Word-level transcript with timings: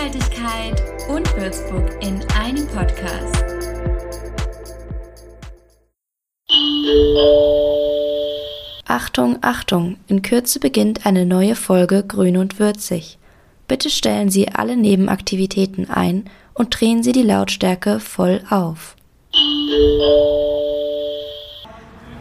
Nachhaltigkeit 0.00 0.82
und 1.10 1.36
Würzburg 1.36 1.90
in 2.00 2.24
einem 2.40 2.66
Podcast. 2.68 3.44
Achtung, 8.86 9.38
Achtung, 9.42 9.98
in 10.08 10.22
Kürze 10.22 10.58
beginnt 10.58 11.04
eine 11.04 11.26
neue 11.26 11.54
Folge 11.54 12.02
Grün 12.02 12.38
und 12.38 12.58
Würzig. 12.58 13.18
Bitte 13.68 13.90
stellen 13.90 14.30
Sie 14.30 14.48
alle 14.48 14.74
Nebenaktivitäten 14.74 15.90
ein 15.90 16.30
und 16.54 16.80
drehen 16.80 17.02
Sie 17.02 17.12
die 17.12 17.22
Lautstärke 17.22 18.00
voll 18.00 18.42
auf. 18.48 18.96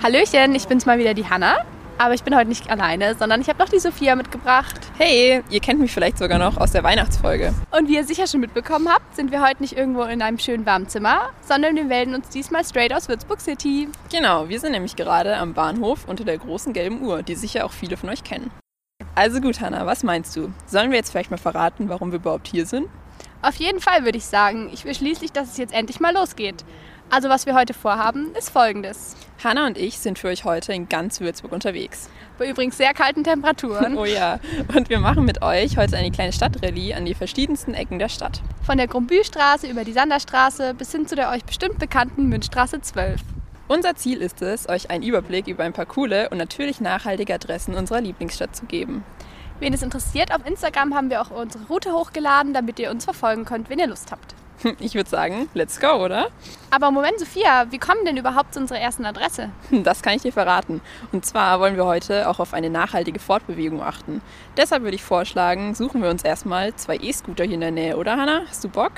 Hallöchen, 0.03 0.53
ich 0.53 0.67
bin's 0.67 0.85
mal 0.85 0.99
wieder 0.99 1.13
die 1.13 1.29
Hanna. 1.29 1.65
Aber 1.99 2.13
ich 2.13 2.23
bin 2.23 2.33
heute 2.33 2.47
nicht 2.47 2.71
alleine, 2.71 3.13
sondern 3.15 3.41
ich 3.41 3.49
habe 3.49 3.59
noch 3.59 3.67
die 3.67 3.77
Sophia 3.77 4.15
mitgebracht. 4.15 4.79
Hey, 4.97 5.43
ihr 5.49 5.59
kennt 5.59 5.81
mich 5.81 5.91
vielleicht 5.91 6.17
sogar 6.17 6.39
noch 6.39 6.55
aus 6.55 6.71
der 6.71 6.81
Weihnachtsfolge. 6.81 7.53
Und 7.71 7.89
wie 7.89 7.95
ihr 7.95 8.05
sicher 8.05 8.25
schon 8.25 8.39
mitbekommen 8.39 8.87
habt, 8.87 9.17
sind 9.17 9.33
wir 9.33 9.45
heute 9.45 9.61
nicht 9.61 9.77
irgendwo 9.77 10.03
in 10.03 10.21
einem 10.21 10.39
schönen 10.39 10.65
warmen 10.65 10.87
Zimmer, 10.87 11.31
sondern 11.41 11.75
wir 11.75 11.83
melden 11.83 12.15
uns 12.15 12.29
diesmal 12.29 12.63
straight 12.63 12.93
aus 12.93 13.09
Würzburg 13.09 13.41
City. 13.41 13.89
Genau, 14.09 14.47
wir 14.47 14.61
sind 14.61 14.71
nämlich 14.71 14.95
gerade 14.95 15.35
am 15.35 15.53
Bahnhof 15.53 16.07
unter 16.07 16.23
der 16.23 16.37
großen 16.37 16.71
gelben 16.71 17.01
Uhr, 17.01 17.21
die 17.21 17.35
sicher 17.35 17.65
auch 17.65 17.73
viele 17.73 17.97
von 17.97 18.07
euch 18.07 18.23
kennen. 18.23 18.49
Also 19.15 19.41
gut, 19.41 19.59
Hanna, 19.59 19.85
was 19.85 20.03
meinst 20.03 20.33
du? 20.37 20.53
Sollen 20.67 20.91
wir 20.91 20.97
jetzt 20.97 21.11
vielleicht 21.11 21.31
mal 21.31 21.37
verraten, 21.37 21.89
warum 21.89 22.13
wir 22.13 22.19
überhaupt 22.19 22.47
hier 22.47 22.65
sind? 22.65 22.87
Auf 23.41 23.55
jeden 23.55 23.81
Fall 23.81 24.05
würde 24.05 24.17
ich 24.17 24.25
sagen. 24.25 24.69
Ich 24.71 24.85
will 24.85 24.95
schließlich, 24.95 25.33
dass 25.33 25.49
es 25.49 25.57
jetzt 25.57 25.73
endlich 25.73 25.99
mal 25.99 26.13
losgeht. 26.13 26.63
Also 27.11 27.27
was 27.27 27.47
wir 27.47 27.55
heute 27.55 27.73
vorhaben, 27.73 28.35
ist 28.35 28.51
folgendes. 28.51 29.15
Hanna 29.43 29.65
und 29.65 29.79
ich 29.79 29.97
sind 29.97 30.19
für 30.19 30.27
euch 30.27 30.43
heute 30.43 30.73
in 30.73 30.89
ganz 30.89 31.19
Würzburg 31.19 31.51
unterwegs. 31.51 32.07
Bei 32.37 32.47
übrigens 32.47 32.77
sehr 32.77 32.93
kalten 32.93 33.23
Temperaturen. 33.23 33.97
oh 33.97 34.05
ja, 34.05 34.39
und 34.75 34.89
wir 34.89 34.99
machen 34.99 35.25
mit 35.25 35.41
euch 35.41 35.77
heute 35.77 35.97
eine 35.97 36.11
kleine 36.11 36.33
Stadtrallye 36.33 36.93
an 36.93 37.05
die 37.05 37.15
verschiedensten 37.15 37.73
Ecken 37.73 37.97
der 37.97 38.09
Stadt. 38.09 38.41
Von 38.61 38.77
der 38.77 38.85
Grumbühlstraße 38.85 39.65
über 39.67 39.85
die 39.85 39.93
Sanderstraße 39.93 40.75
bis 40.75 40.91
hin 40.91 41.07
zu 41.07 41.15
der 41.15 41.31
euch 41.31 41.43
bestimmt 41.43 41.79
bekannten 41.79 42.27
Münzstraße 42.27 42.81
12. 42.81 43.21
Unser 43.67 43.95
Ziel 43.95 44.21
ist 44.21 44.43
es, 44.43 44.69
euch 44.69 44.91
einen 44.91 45.03
Überblick 45.03 45.47
über 45.47 45.63
ein 45.63 45.73
paar 45.73 45.87
coole 45.87 46.29
und 46.29 46.37
natürlich 46.37 46.79
nachhaltige 46.79 47.33
Adressen 47.33 47.73
unserer 47.73 48.01
Lieblingsstadt 48.01 48.55
zu 48.55 48.65
geben. 48.65 49.03
Wen 49.59 49.73
es 49.73 49.81
interessiert, 49.81 50.33
auf 50.33 50.45
Instagram 50.45 50.93
haben 50.93 51.09
wir 51.09 51.21
auch 51.21 51.31
unsere 51.31 51.65
Route 51.65 51.91
hochgeladen, 51.91 52.53
damit 52.53 52.77
ihr 52.79 52.91
uns 52.91 53.05
verfolgen 53.05 53.45
könnt, 53.45 53.69
wenn 53.69 53.79
ihr 53.79 53.87
Lust 53.87 54.11
habt. 54.11 54.35
Ich 54.79 54.95
würde 54.95 55.09
sagen, 55.09 55.49
let's 55.53 55.79
go, 55.79 56.03
oder? 56.03 56.29
Aber 56.71 56.91
Moment, 56.91 57.19
Sophia, 57.19 57.65
wie 57.71 57.77
kommen 57.77 58.05
denn 58.05 58.17
überhaupt 58.17 58.53
zu 58.53 58.59
unserer 58.59 58.79
ersten 58.79 59.05
Adresse? 59.05 59.49
Das 59.83 60.01
kann 60.01 60.15
ich 60.15 60.21
dir 60.21 60.33
verraten. 60.33 60.81
Und 61.11 61.25
zwar 61.25 61.59
wollen 61.59 61.75
wir 61.75 61.85
heute 61.85 62.29
auch 62.29 62.39
auf 62.39 62.53
eine 62.53 62.69
nachhaltige 62.69 63.19
Fortbewegung 63.19 63.81
achten. 63.81 64.21
Deshalb 64.57 64.83
würde 64.83 64.95
ich 64.95 65.03
vorschlagen, 65.03 65.73
suchen 65.75 66.01
wir 66.01 66.09
uns 66.09 66.23
erstmal 66.23 66.75
zwei 66.75 66.97
E-Scooter 66.97 67.43
hier 67.45 67.55
in 67.55 67.61
der 67.61 67.71
Nähe, 67.71 67.97
oder 67.97 68.17
Hanna? 68.17 68.43
Hast 68.47 68.63
du 68.63 68.69
Bock? 68.69 68.93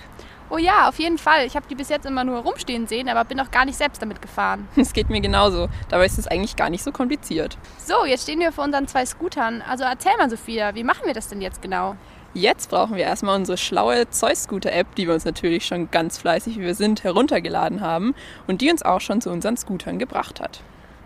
Oh 0.53 0.58
ja, 0.58 0.90
auf 0.90 1.00
jeden 1.00 1.18
Fall. 1.18 1.45
Ich 1.45 1.56
habe 1.56 1.66
die 1.70 1.75
bis 1.75 1.88
jetzt 1.88 2.06
immer 2.06 2.25
nur 2.25 2.40
rumstehen 2.40 2.86
sehen, 2.86 3.08
aber 3.08 3.23
bin 3.23 3.40
auch 3.40 3.52
gar 3.52 3.64
nicht 3.64 3.78
selbst 3.78 4.02
damit 4.02 4.22
gefahren. 4.22 4.68
Es 4.75 4.92
geht 4.92 5.09
mir 5.09 5.22
genauso. 5.22 5.70
Dabei 5.88 6.06
ist 6.06 6.20
es 6.20 6.28
eigentlich 6.28 6.58
gar 6.58 6.70
nicht 6.70 6.84
so 6.84 6.92
kompliziert. 6.92 7.58
So, 7.78 8.06
jetzt 8.06 8.23
stehen 8.23 8.42
wir 8.42 8.52
vor 8.52 8.66
unseren 8.66 8.86
zwei 8.86 9.06
Scootern. 9.06 9.62
Also 9.62 9.86
erzähl 9.86 10.12
mal, 10.18 10.30
Sophia, 10.30 10.75
wie 10.75 10.84
machen 10.84 11.06
wir 11.06 11.14
das 11.14 11.30
denn 11.30 11.40
jetzt 11.40 11.62
genau? 11.62 11.96
Jetzt 12.34 12.70
brauchen 12.70 12.96
wir 12.96 13.04
erstmal 13.04 13.36
unsere 13.38 13.58
schlaue 13.58 14.10
Zeus-Scooter-App, 14.10 14.96
die 14.96 15.06
wir 15.06 15.14
uns 15.14 15.26
natürlich 15.26 15.66
schon 15.66 15.92
ganz 15.92 16.18
fleißig, 16.18 16.58
wie 16.58 16.62
wir 16.62 16.76
sind, 16.76 17.04
heruntergeladen 17.04 17.82
haben 17.82 18.16
und 18.48 18.62
die 18.62 18.72
uns 18.72 18.84
auch 18.84 19.02
schon 19.02 19.20
zu 19.20 19.30
unseren 19.30 19.58
Scootern 19.58 20.00
gebracht 20.00 20.40
hat. 20.40 20.62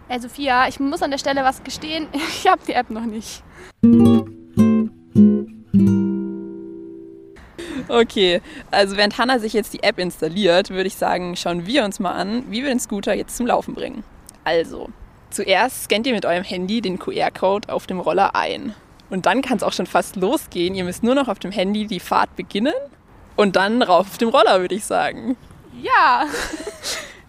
Ey, 0.07 0.19
Sophia, 0.19 0.67
ich 0.67 0.79
muss 0.79 1.01
an 1.01 1.09
der 1.09 1.17
Stelle 1.17 1.43
was 1.43 1.63
gestehen. 1.63 2.07
Ich 2.13 2.47
habe 2.47 2.61
die 2.67 2.73
App 2.73 2.91
noch 2.91 3.05
nicht. 3.05 3.41
Okay, 7.87 8.41
also 8.69 8.95
während 8.95 9.17
Hannah 9.17 9.39
sich 9.39 9.53
jetzt 9.53 9.73
die 9.73 9.81
App 9.81 9.97
installiert, 9.97 10.69
würde 10.69 10.87
ich 10.87 10.95
sagen, 10.95 11.35
schauen 11.35 11.65
wir 11.65 11.85
uns 11.85 11.99
mal 11.99 12.11
an, 12.11 12.43
wie 12.51 12.61
wir 12.61 12.69
den 12.69 12.79
Scooter 12.79 13.15
jetzt 13.15 13.35
zum 13.35 13.47
Laufen 13.47 13.73
bringen. 13.73 14.03
Also, 14.43 14.89
zuerst 15.31 15.85
scannt 15.85 16.05
ihr 16.05 16.13
mit 16.13 16.25
eurem 16.25 16.43
Handy 16.43 16.81
den 16.81 16.99
QR-Code 16.99 17.73
auf 17.73 17.87
dem 17.87 17.99
Roller 17.99 18.35
ein. 18.35 18.75
Und 19.09 19.25
dann 19.25 19.41
kann 19.41 19.57
es 19.57 19.63
auch 19.63 19.73
schon 19.73 19.85
fast 19.85 20.15
losgehen. 20.15 20.75
Ihr 20.75 20.83
müsst 20.83 21.03
nur 21.03 21.15
noch 21.15 21.27
auf 21.27 21.39
dem 21.39 21.51
Handy 21.51 21.87
die 21.87 21.99
Fahrt 21.99 22.35
beginnen 22.35 22.73
und 23.35 23.55
dann 23.55 23.81
rauf 23.81 24.07
auf 24.07 24.17
dem 24.17 24.29
Roller, 24.29 24.61
würde 24.61 24.75
ich 24.75 24.85
sagen. 24.85 25.37
Ja. 25.81 26.25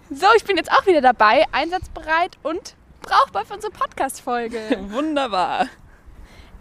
So, 0.09 0.27
ich 0.37 0.45
bin 0.45 0.57
jetzt 0.57 0.71
auch 0.71 0.87
wieder 0.87 1.01
dabei, 1.01 1.47
einsatzbereit 1.51 2.39
und 2.45 2.77
brauchbar 3.03 3.45
für 3.45 3.55
unsere 3.55 3.73
Podcast-Folge. 3.73 4.61
Wunderbar. 4.91 5.67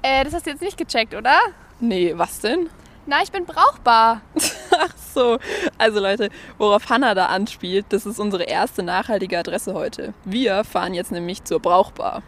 Äh, 0.01 0.23
das 0.23 0.33
hast 0.33 0.47
du 0.47 0.49
jetzt 0.49 0.63
nicht 0.63 0.79
gecheckt, 0.79 1.13
oder? 1.13 1.37
Nee, 1.79 2.13
was 2.15 2.39
denn? 2.39 2.71
Na, 3.05 3.21
ich 3.21 3.31
bin 3.31 3.45
brauchbar. 3.45 4.21
Ach 4.71 4.97
so. 5.13 5.37
Also 5.77 5.99
Leute, 5.99 6.29
worauf 6.57 6.89
Hannah 6.89 7.13
da 7.13 7.27
anspielt, 7.27 7.85
das 7.89 8.07
ist 8.07 8.19
unsere 8.19 8.45
erste 8.45 8.81
nachhaltige 8.81 9.37
Adresse 9.37 9.75
heute. 9.75 10.15
Wir 10.23 10.63
fahren 10.63 10.95
jetzt 10.95 11.11
nämlich 11.11 11.43
zur 11.43 11.59
Brauchbar. 11.59 12.23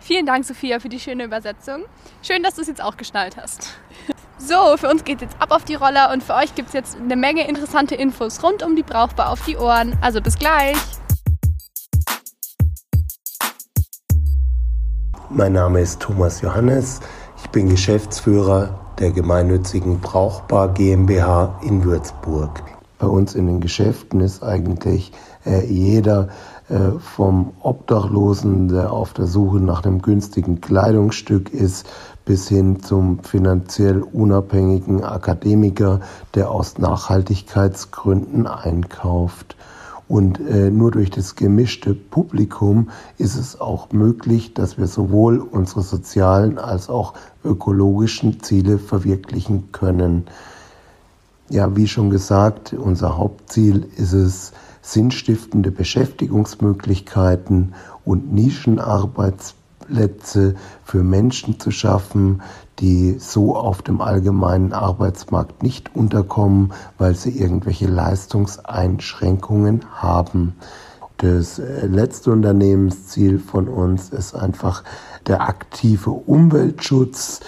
Vielen 0.00 0.24
Dank, 0.24 0.46
Sophia, 0.46 0.80
für 0.80 0.88
die 0.88 0.98
schöne 0.98 1.24
Übersetzung. 1.24 1.84
Schön, 2.22 2.42
dass 2.42 2.54
du 2.54 2.62
es 2.62 2.68
jetzt 2.68 2.82
auch 2.82 2.96
geschnallt 2.96 3.36
hast. 3.36 3.76
So, 4.42 4.78
für 4.78 4.88
uns 4.88 5.04
geht 5.04 5.20
jetzt 5.20 5.36
ab 5.38 5.50
auf 5.50 5.66
die 5.66 5.74
Roller 5.74 6.10
und 6.14 6.22
für 6.22 6.34
euch 6.34 6.54
gibt 6.54 6.68
es 6.68 6.72
jetzt 6.72 6.96
eine 6.96 7.14
Menge 7.14 7.46
interessante 7.46 7.94
Infos 7.94 8.42
rund 8.42 8.62
um 8.62 8.74
die 8.74 8.82
Brauchbar 8.82 9.28
auf 9.28 9.44
die 9.44 9.58
Ohren. 9.58 9.98
Also 10.00 10.22
bis 10.22 10.38
gleich. 10.38 10.78
Mein 15.28 15.52
Name 15.52 15.82
ist 15.82 16.00
Thomas 16.00 16.40
Johannes. 16.40 17.00
Ich 17.36 17.50
bin 17.50 17.68
Geschäftsführer 17.68 18.80
der 18.98 19.10
gemeinnützigen 19.10 20.00
Brauchbar 20.00 20.72
GmbH 20.72 21.60
in 21.62 21.84
Würzburg. 21.84 22.62
Bei 22.98 23.06
uns 23.06 23.34
in 23.34 23.46
den 23.46 23.60
Geschäften 23.60 24.20
ist 24.20 24.42
eigentlich 24.42 25.12
äh, 25.44 25.64
jeder 25.66 26.28
vom 27.00 27.52
Obdachlosen, 27.60 28.68
der 28.68 28.92
auf 28.92 29.12
der 29.12 29.26
Suche 29.26 29.58
nach 29.58 29.84
einem 29.84 30.02
günstigen 30.02 30.60
Kleidungsstück 30.60 31.52
ist, 31.52 31.86
bis 32.24 32.48
hin 32.48 32.80
zum 32.80 33.24
finanziell 33.24 34.02
unabhängigen 34.02 35.02
Akademiker, 35.02 36.00
der 36.34 36.50
aus 36.50 36.78
Nachhaltigkeitsgründen 36.78 38.46
einkauft. 38.46 39.56
Und 40.06 40.40
äh, 40.40 40.70
nur 40.70 40.90
durch 40.90 41.10
das 41.10 41.36
gemischte 41.36 41.94
Publikum 41.94 42.90
ist 43.16 43.36
es 43.36 43.60
auch 43.60 43.92
möglich, 43.92 44.54
dass 44.54 44.76
wir 44.76 44.88
sowohl 44.88 45.38
unsere 45.38 45.82
sozialen 45.82 46.58
als 46.58 46.88
auch 46.88 47.14
ökologischen 47.44 48.42
Ziele 48.42 48.78
verwirklichen 48.78 49.70
können. 49.70 50.26
Ja, 51.48 51.76
wie 51.76 51.86
schon 51.86 52.10
gesagt, 52.10 52.72
unser 52.72 53.18
Hauptziel 53.18 53.88
ist 53.96 54.12
es, 54.12 54.52
sinnstiftende 54.82 55.70
Beschäftigungsmöglichkeiten 55.70 57.74
und 58.04 58.32
Nischenarbeitsplätze 58.32 60.56
für 60.84 61.02
Menschen 61.02 61.58
zu 61.60 61.70
schaffen, 61.70 62.42
die 62.78 63.18
so 63.18 63.56
auf 63.56 63.82
dem 63.82 64.00
allgemeinen 64.00 64.72
Arbeitsmarkt 64.72 65.62
nicht 65.62 65.94
unterkommen, 65.94 66.72
weil 66.96 67.14
sie 67.14 67.38
irgendwelche 67.38 67.86
Leistungseinschränkungen 67.86 69.84
haben. 69.94 70.54
Das 71.18 71.58
äh, 71.58 71.86
letzte 71.86 72.32
Unternehmensziel 72.32 73.38
von 73.38 73.68
uns 73.68 74.08
ist 74.08 74.34
einfach 74.34 74.82
der 75.26 75.42
aktive 75.42 76.08
Umweltschutz 76.10 77.40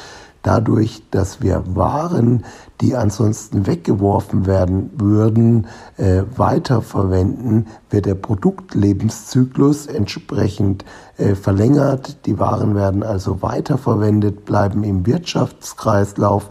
dadurch, 0.43 1.03
dass 1.11 1.41
wir 1.41 1.63
Waren, 1.75 2.45
die 2.81 2.97
ansonsten 2.97 3.67
weggeworfen 3.67 4.47
werden 4.47 4.91
würden, 4.97 5.67
äh, 5.97 6.23
weiterverwenden, 6.37 7.69
wird 7.91 8.07
der 8.07 8.17
Produktlebenszyklus 8.17 9.87
entsprechend 9.87 10.85
äh, 11.17 11.35
verlängert. 11.35 12.27
Die 12.27 12.39
Waren 12.39 12.75
werden 12.75 13.03
also 13.03 13.43
weiterverwendet, 13.43 14.45
bleiben 14.45 14.85
im 14.85 15.07
Wirtschaftskreislauf. 15.07 16.49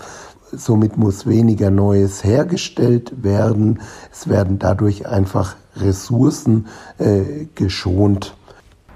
Somit 0.53 0.97
muss 0.97 1.27
weniger 1.27 1.69
Neues 1.69 2.23
hergestellt 2.23 3.23
werden. 3.23 3.81
Es 4.11 4.27
werden 4.27 4.59
dadurch 4.59 5.07
einfach 5.07 5.55
Ressourcen 5.75 6.67
äh, 6.97 7.45
geschont. 7.55 8.35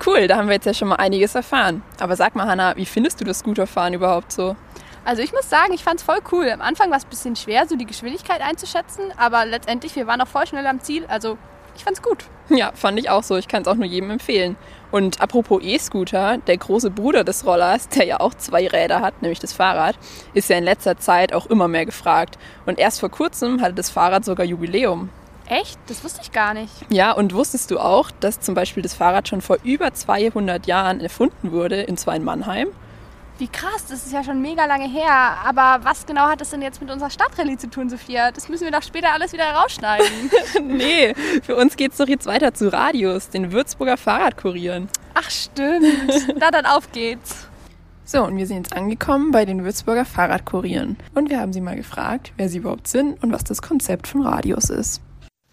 Cool, 0.05 0.27
da 0.27 0.37
haben 0.37 0.47
wir 0.47 0.55
jetzt 0.55 0.65
ja 0.65 0.73
schon 0.73 0.89
mal 0.89 0.97
einiges 0.97 1.35
erfahren. 1.35 1.81
Aber 1.99 2.15
sag 2.15 2.35
mal, 2.35 2.47
Hanna, 2.47 2.75
wie 2.75 2.85
findest 2.85 3.21
du 3.21 3.25
das 3.25 3.39
Scooterfahren 3.39 3.93
überhaupt 3.93 4.31
so? 4.31 4.55
Also 5.05 5.21
ich 5.21 5.31
muss 5.31 5.49
sagen, 5.49 5.71
ich 5.73 5.83
fand 5.83 5.99
es 5.99 6.05
voll 6.05 6.19
cool. 6.31 6.49
Am 6.49 6.61
Anfang 6.61 6.89
war 6.89 6.97
es 6.97 7.05
ein 7.05 7.09
bisschen 7.09 7.35
schwer, 7.35 7.67
so 7.67 7.75
die 7.75 7.85
Geschwindigkeit 7.85 8.41
einzuschätzen, 8.41 9.03
aber 9.17 9.45
letztendlich, 9.45 9.95
wir 9.95 10.07
waren 10.07 10.19
auch 10.19 10.27
voll 10.27 10.47
schnell 10.47 10.65
am 10.65 10.81
Ziel. 10.81 11.05
Also 11.05 11.37
ich 11.75 11.83
fand's 11.83 12.01
gut. 12.01 12.25
Ja, 12.49 12.71
fand 12.73 12.97
ich 12.97 13.09
auch 13.09 13.23
so. 13.23 13.35
Ich 13.37 13.47
kann 13.47 13.61
es 13.61 13.67
auch 13.67 13.75
nur 13.75 13.85
jedem 13.85 14.09
empfehlen. 14.09 14.55
Und 14.91 15.21
apropos 15.21 15.61
E-Scooter, 15.61 16.37
der 16.39 16.57
große 16.57 16.89
Bruder 16.89 17.23
des 17.23 17.45
Rollers, 17.45 17.87
der 17.95 18.05
ja 18.05 18.19
auch 18.19 18.33
zwei 18.33 18.67
Räder 18.67 19.01
hat, 19.01 19.21
nämlich 19.21 19.39
das 19.39 19.53
Fahrrad, 19.53 19.95
ist 20.33 20.49
ja 20.49 20.57
in 20.57 20.63
letzter 20.63 20.97
Zeit 20.97 21.33
auch 21.33 21.45
immer 21.47 21.67
mehr 21.67 21.85
gefragt. 21.85 22.39
Und 22.65 22.79
erst 22.79 22.99
vor 22.99 23.09
kurzem 23.09 23.61
hatte 23.61 23.75
das 23.75 23.91
Fahrrad 23.91 24.25
sogar 24.25 24.45
Jubiläum. 24.45 25.09
Echt? 25.47 25.77
Das 25.87 26.03
wusste 26.03 26.21
ich 26.23 26.31
gar 26.31 26.55
nicht. 26.55 26.73
Ja, 26.89 27.11
und 27.11 27.35
wusstest 27.35 27.69
du 27.69 27.77
auch, 27.77 28.09
dass 28.09 28.39
zum 28.39 28.55
Beispiel 28.55 28.81
das 28.81 28.95
Fahrrad 28.95 29.27
schon 29.27 29.41
vor 29.41 29.57
über 29.63 29.93
200 29.93 30.65
Jahren 30.65 30.99
erfunden 30.99 31.51
wurde, 31.51 31.85
und 31.85 31.99
zwar 31.99 32.15
in 32.15 32.23
Mannheim? 32.23 32.69
Wie 33.37 33.49
krass, 33.49 33.85
das 33.89 34.05
ist 34.05 34.13
ja 34.13 34.23
schon 34.23 34.41
mega 34.41 34.65
lange 34.65 34.87
her. 34.87 35.11
Aber 35.45 35.83
was 35.83 36.05
genau 36.05 36.27
hat 36.27 36.39
das 36.39 36.51
denn 36.51 36.61
jetzt 36.61 36.79
mit 36.79 36.89
unserer 36.89 37.09
Stadtrallye 37.09 37.57
zu 37.57 37.69
tun, 37.69 37.89
Sophia? 37.89 38.31
Das 38.31 38.47
müssen 38.47 38.63
wir 38.63 38.71
doch 38.71 38.81
später 38.81 39.11
alles 39.11 39.33
wieder 39.33 39.51
rausschneiden. 39.51 40.31
nee, 40.63 41.13
für 41.43 41.57
uns 41.57 41.75
geht's 41.75 41.97
doch 41.97 42.07
jetzt 42.07 42.27
weiter 42.27 42.53
zu 42.53 42.71
Radius, 42.71 43.29
den 43.29 43.51
Würzburger 43.51 43.97
Fahrradkurieren. 43.97 44.87
Ach 45.15 45.29
stimmt. 45.29 45.85
Na 46.39 46.49
dann 46.49 46.65
auf 46.65 46.91
geht's. 46.93 47.47
So, 48.05 48.23
und 48.23 48.37
wir 48.37 48.47
sind 48.47 48.57
jetzt 48.57 48.73
angekommen 48.73 49.31
bei 49.31 49.43
den 49.43 49.65
Würzburger 49.65 50.05
Fahrradkurieren. 50.05 50.95
Und 51.13 51.29
wir 51.29 51.41
haben 51.41 51.51
sie 51.51 51.61
mal 51.61 51.75
gefragt, 51.75 52.31
wer 52.37 52.47
sie 52.47 52.59
überhaupt 52.59 52.87
sind 52.87 53.21
und 53.21 53.33
was 53.33 53.43
das 53.43 53.61
Konzept 53.61 54.07
von 54.07 54.21
Radius 54.21 54.69
ist. 54.69 55.01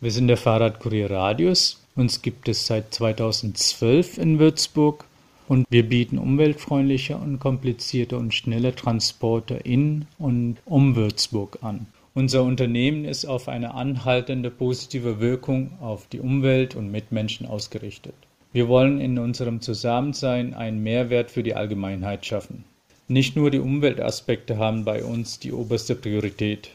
Wir 0.00 0.12
sind 0.12 0.28
der 0.28 0.36
Fahrradkurier 0.36 1.10
Radius. 1.10 1.80
Uns 1.96 2.22
gibt 2.22 2.48
es 2.48 2.66
seit 2.66 2.94
2012 2.94 4.18
in 4.18 4.38
Würzburg 4.38 5.04
und 5.52 5.66
wir 5.68 5.86
bieten 5.86 6.16
umweltfreundliche, 6.16 7.18
unkomplizierte 7.18 8.16
und 8.16 8.32
schnelle 8.32 8.74
Transporte 8.74 9.52
in 9.52 10.06
und 10.18 10.56
um 10.64 10.96
Würzburg 10.96 11.58
an. 11.60 11.88
Unser 12.14 12.42
Unternehmen 12.42 13.04
ist 13.04 13.26
auf 13.26 13.48
eine 13.48 13.74
anhaltende 13.74 14.50
positive 14.50 15.20
Wirkung 15.20 15.72
auf 15.78 16.06
die 16.06 16.20
Umwelt 16.20 16.74
und 16.74 16.90
Mitmenschen 16.90 17.46
ausgerichtet. 17.46 18.14
Wir 18.54 18.66
wollen 18.66 18.98
in 18.98 19.18
unserem 19.18 19.60
Zusammensein 19.60 20.54
einen 20.54 20.82
Mehrwert 20.82 21.30
für 21.30 21.42
die 21.42 21.54
Allgemeinheit 21.54 22.24
schaffen. 22.24 22.64
Nicht 23.08 23.36
nur 23.36 23.50
die 23.50 23.60
Umweltaspekte 23.60 24.56
haben 24.56 24.86
bei 24.86 25.04
uns 25.04 25.38
die 25.38 25.52
oberste 25.52 25.94
Priorität. 25.94 26.70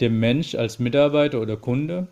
Der 0.00 0.10
Mensch 0.10 0.54
als 0.54 0.78
Mitarbeiter 0.78 1.40
oder 1.40 1.56
Kunde, 1.56 2.08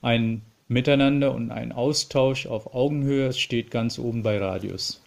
ein 0.00 0.42
Miteinander 0.68 1.34
und 1.34 1.50
ein 1.50 1.72
Austausch 1.72 2.46
auf 2.46 2.72
Augenhöhe 2.72 3.32
steht 3.32 3.72
ganz 3.72 3.98
oben 3.98 4.22
bei 4.22 4.38
Radius. 4.38 5.00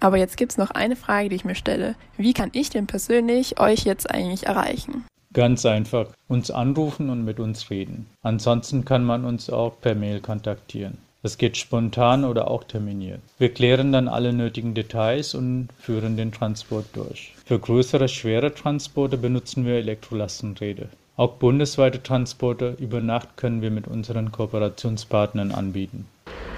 Aber 0.00 0.16
jetzt 0.16 0.36
gibt 0.36 0.52
es 0.52 0.58
noch 0.58 0.70
eine 0.70 0.96
Frage, 0.96 1.28
die 1.28 1.36
ich 1.36 1.44
mir 1.44 1.54
stelle. 1.54 1.94
Wie 2.16 2.32
kann 2.32 2.50
ich 2.52 2.70
denn 2.70 2.86
persönlich 2.86 3.60
euch 3.60 3.84
jetzt 3.84 4.10
eigentlich 4.10 4.46
erreichen? 4.46 5.04
Ganz 5.32 5.64
einfach. 5.64 6.08
Uns 6.28 6.50
anrufen 6.50 7.08
und 7.08 7.24
mit 7.24 7.40
uns 7.40 7.70
reden. 7.70 8.06
Ansonsten 8.22 8.84
kann 8.84 9.04
man 9.04 9.24
uns 9.24 9.48
auch 9.48 9.80
per 9.80 9.94
Mail 9.94 10.20
kontaktieren. 10.20 10.98
Das 11.22 11.38
geht 11.38 11.56
spontan 11.56 12.24
oder 12.24 12.50
auch 12.50 12.64
terminiert. 12.64 13.20
Wir 13.38 13.54
klären 13.54 13.92
dann 13.92 14.08
alle 14.08 14.32
nötigen 14.32 14.74
Details 14.74 15.34
und 15.34 15.68
führen 15.78 16.16
den 16.16 16.32
Transport 16.32 16.86
durch. 16.94 17.32
Für 17.44 17.60
größere, 17.60 18.08
schwere 18.08 18.52
Transporte 18.52 19.16
benutzen 19.16 19.64
wir 19.64 19.74
Elektrolastenräder. 19.74 20.86
Auch 21.16 21.34
bundesweite 21.34 22.02
Transporte 22.02 22.76
über 22.80 23.00
Nacht 23.00 23.36
können 23.36 23.62
wir 23.62 23.70
mit 23.70 23.86
unseren 23.86 24.32
Kooperationspartnern 24.32 25.52
anbieten. 25.52 26.06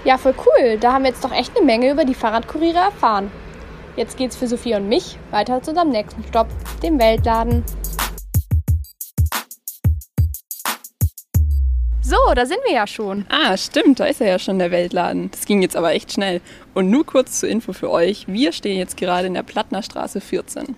Ja, 0.03 0.17
voll 0.17 0.35
cool. 0.45 0.77
Da 0.77 0.93
haben 0.93 1.03
wir 1.03 1.11
jetzt 1.11 1.23
doch 1.23 1.31
echt 1.31 1.55
eine 1.57 1.65
Menge 1.65 1.91
über 1.91 2.05
die 2.05 2.13
Fahrradkuriere 2.13 2.77
erfahren. 2.77 3.31
Jetzt 3.95 4.17
geht's 4.17 4.35
für 4.35 4.47
Sophia 4.47 4.77
und 4.77 4.89
mich 4.89 5.17
weiter 5.31 5.61
zu 5.63 5.71
unserem 5.71 5.89
nächsten 5.89 6.23
Stopp, 6.25 6.47
dem 6.83 6.99
Weltladen. 6.99 7.63
So, 12.01 12.17
da 12.35 12.45
sind 12.45 12.59
wir 12.65 12.73
ja 12.73 12.85
schon. 12.85 13.25
Ah, 13.29 13.57
stimmt, 13.57 13.99
da 13.99 14.05
ist 14.05 14.21
er 14.21 14.27
ja 14.27 14.37
schon, 14.37 14.59
der 14.59 14.69
Weltladen. 14.69 15.31
Das 15.31 15.45
ging 15.45 15.63
jetzt 15.63 15.75
aber 15.75 15.93
echt 15.93 16.11
schnell. 16.11 16.39
Und 16.75 16.91
nur 16.91 17.03
kurz 17.03 17.39
zur 17.39 17.49
Info 17.49 17.73
für 17.73 17.89
euch, 17.89 18.27
wir 18.27 18.51
stehen 18.51 18.77
jetzt 18.77 18.97
gerade 18.97 19.25
in 19.25 19.33
der 19.33 19.41
Plattner 19.41 19.81
Straße 19.81 20.21
14. 20.21 20.75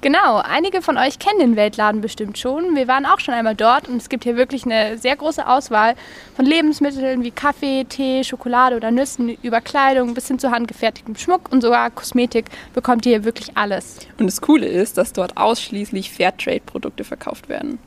Genau, 0.00 0.36
einige 0.36 0.80
von 0.80 0.96
euch 0.96 1.18
kennen 1.18 1.40
den 1.40 1.56
Weltladen 1.56 2.00
bestimmt 2.00 2.38
schon. 2.38 2.76
Wir 2.76 2.86
waren 2.86 3.04
auch 3.04 3.18
schon 3.18 3.34
einmal 3.34 3.56
dort 3.56 3.88
und 3.88 3.96
es 3.96 4.08
gibt 4.08 4.22
hier 4.22 4.36
wirklich 4.36 4.64
eine 4.64 4.96
sehr 4.96 5.16
große 5.16 5.44
Auswahl 5.44 5.96
von 6.36 6.46
Lebensmitteln 6.46 7.24
wie 7.24 7.32
Kaffee, 7.32 7.82
Tee, 7.82 8.22
Schokolade 8.22 8.76
oder 8.76 8.92
Nüssen 8.92 9.36
über 9.42 9.60
Kleidung 9.60 10.14
bis 10.14 10.28
hin 10.28 10.38
zu 10.38 10.52
handgefertigtem 10.52 11.16
Schmuck 11.16 11.50
und 11.50 11.62
sogar 11.62 11.90
Kosmetik 11.90 12.44
bekommt 12.74 13.06
ihr 13.06 13.16
hier 13.16 13.24
wirklich 13.24 13.56
alles. 13.56 13.96
Und 14.18 14.26
das 14.26 14.40
Coole 14.40 14.66
ist, 14.66 14.98
dass 14.98 15.12
dort 15.12 15.36
ausschließlich 15.36 16.12
Fairtrade-Produkte 16.12 17.02
verkauft 17.02 17.48
werden. 17.48 17.80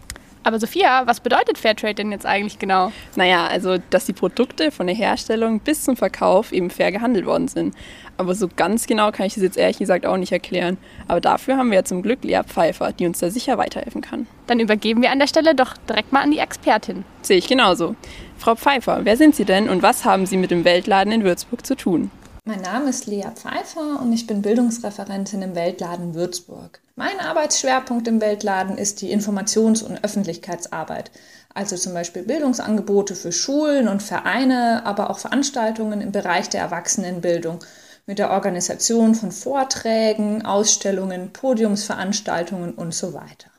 Aber 0.44 0.60
Sophia, 0.60 1.06
was 1.06 1.20
bedeutet 1.20 1.58
Fairtrade 1.58 1.96
denn 1.96 2.12
jetzt 2.12 2.26
eigentlich 2.26 2.58
genau? 2.58 2.92
Naja, 3.16 3.46
also, 3.48 3.78
dass 3.92 4.06
die 4.06 4.14
Produkte 4.14 4.72
von 4.72 4.88
der 4.88 4.96
Herstellung 4.96 5.60
bis 5.60 5.84
zum 5.84 5.96
Verkauf 5.96 6.52
eben 6.52 6.70
fair 6.72 6.92
gehandelt 6.92 7.26
worden 7.26 7.48
sind. 7.48 7.76
Aber 8.18 8.34
so 8.34 8.48
ganz 8.56 8.88
genau 8.88 9.12
kann 9.12 9.28
ich 9.28 9.36
das 9.36 9.44
jetzt 9.44 9.58
ehrlich 9.58 9.78
gesagt 9.78 10.06
auch 10.06 10.18
nicht 10.18 10.32
erklären. 10.32 10.78
Aber 11.08 11.22
dafür 11.22 11.58
haben 11.58 11.70
wir 11.70 11.78
ja 11.78 11.84
zum 11.84 12.02
Glück 12.02 12.24
Lea 12.24 12.42
Pfeiffer, 12.46 12.92
die 12.92 13.06
uns 13.06 13.20
da 13.20 13.30
sicher 13.30 13.58
weiterhelfen 13.58 14.02
kann. 14.02 14.28
Dann 14.48 14.60
übergeben 14.60 15.02
wir 15.02 15.12
an 15.12 15.20
der 15.20 15.28
Stelle 15.28 15.56
doch 15.56 15.78
direkt 15.90 16.12
mal 16.12 16.22
an 16.22 16.32
die 16.32 16.40
Expertin. 16.40 17.04
Sehe 17.22 17.38
ich 17.38 17.48
genauso. 17.48 17.96
Frau 18.38 18.56
Pfeiffer, 18.56 19.02
wer 19.04 19.18
sind 19.18 19.36
Sie 19.36 19.46
denn 19.46 19.70
und 19.70 19.84
was 19.84 20.06
haben 20.06 20.26
Sie 20.26 20.38
mit 20.38 20.52
dem 20.52 20.66
Weltladen 20.66 21.14
in 21.14 21.24
Würzburg 21.24 21.66
zu 21.66 21.76
tun? 21.76 22.10
Mein 22.46 22.62
Name 22.62 22.90
ist 22.90 23.06
Lea 23.06 23.28
Pfeiffer 23.36 24.00
und 24.02 24.12
ich 24.14 24.26
bin 24.26 24.42
Bildungsreferentin 24.42 25.44
im 25.44 25.54
Weltladen 25.54 26.16
Würzburg. 26.16 26.82
Mein 27.04 27.20
Arbeitsschwerpunkt 27.20 28.08
im 28.08 28.22
Weltladen 28.22 28.78
ist 28.78 29.02
die 29.02 29.12
Informations- 29.12 29.82
und 29.82 30.04
Öffentlichkeitsarbeit, 30.04 31.10
also 31.52 31.76
zum 31.76 31.96
Beispiel 31.96 32.22
Bildungsangebote 32.22 33.16
für 33.16 33.32
Schulen 33.32 33.88
und 33.88 34.04
Vereine, 34.04 34.84
aber 34.86 35.10
auch 35.10 35.18
Veranstaltungen 35.18 36.00
im 36.00 36.12
Bereich 36.12 36.50
der 36.50 36.62
Erwachsenenbildung 36.62 37.58
mit 38.06 38.20
der 38.20 38.30
Organisation 38.30 39.16
von 39.16 39.32
Vorträgen, 39.32 40.46
Ausstellungen, 40.46 41.34
Podiumsveranstaltungen 41.34 42.76
und 42.76 42.94
so 42.94 43.16
weiter. 43.16 43.50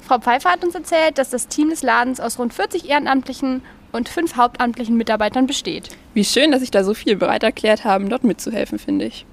Frau 0.00 0.18
Pfeiffer 0.18 0.50
hat 0.50 0.64
uns 0.64 0.74
erzählt, 0.74 1.16
dass 1.16 1.30
das 1.30 1.46
Team 1.46 1.70
des 1.70 1.84
Ladens 1.84 2.18
aus 2.18 2.40
rund 2.40 2.52
40 2.52 2.90
ehrenamtlichen 2.90 3.62
und 3.92 4.08
fünf 4.08 4.34
hauptamtlichen 4.34 4.96
Mitarbeitern 4.96 5.46
besteht. 5.46 5.90
Wie 6.12 6.24
schön, 6.24 6.50
dass 6.50 6.58
sich 6.58 6.72
da 6.72 6.82
so 6.82 6.94
viele 6.94 7.14
bereit 7.14 7.44
erklärt 7.44 7.84
haben, 7.84 8.08
dort 8.08 8.24
mitzuhelfen, 8.24 8.80
finde 8.80 9.04
ich. 9.04 9.26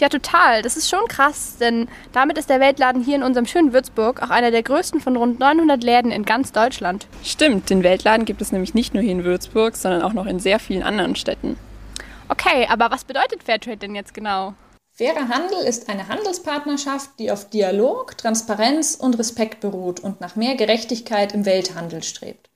Ja, 0.00 0.08
total. 0.08 0.62
Das 0.62 0.78
ist 0.78 0.88
schon 0.88 1.06
krass, 1.08 1.58
denn 1.60 1.86
damit 2.12 2.38
ist 2.38 2.48
der 2.48 2.58
Weltladen 2.58 3.02
hier 3.02 3.16
in 3.16 3.22
unserem 3.22 3.44
schönen 3.44 3.74
Würzburg 3.74 4.22
auch 4.22 4.30
einer 4.30 4.50
der 4.50 4.62
größten 4.62 4.98
von 4.98 5.14
rund 5.14 5.38
900 5.40 5.84
Läden 5.84 6.10
in 6.10 6.24
ganz 6.24 6.52
Deutschland. 6.52 7.06
Stimmt, 7.22 7.68
den 7.68 7.82
Weltladen 7.82 8.24
gibt 8.24 8.40
es 8.40 8.50
nämlich 8.50 8.72
nicht 8.72 8.94
nur 8.94 9.02
hier 9.02 9.12
in 9.12 9.24
Würzburg, 9.24 9.76
sondern 9.76 10.00
auch 10.00 10.14
noch 10.14 10.24
in 10.24 10.40
sehr 10.40 10.58
vielen 10.58 10.82
anderen 10.82 11.16
Städten. 11.16 11.58
Okay, 12.30 12.66
aber 12.70 12.90
was 12.90 13.04
bedeutet 13.04 13.42
Fairtrade 13.42 13.76
denn 13.76 13.94
jetzt 13.94 14.14
genau? 14.14 14.54
Fairer 14.92 15.28
Handel 15.28 15.58
ist 15.66 15.90
eine 15.90 16.08
Handelspartnerschaft, 16.08 17.10
die 17.18 17.30
auf 17.30 17.50
Dialog, 17.50 18.16
Transparenz 18.16 18.94
und 18.94 19.18
Respekt 19.18 19.60
beruht 19.60 20.00
und 20.00 20.20
nach 20.22 20.34
mehr 20.34 20.56
Gerechtigkeit 20.56 21.34
im 21.34 21.44
Welthandel 21.44 22.02
strebt. 22.02 22.49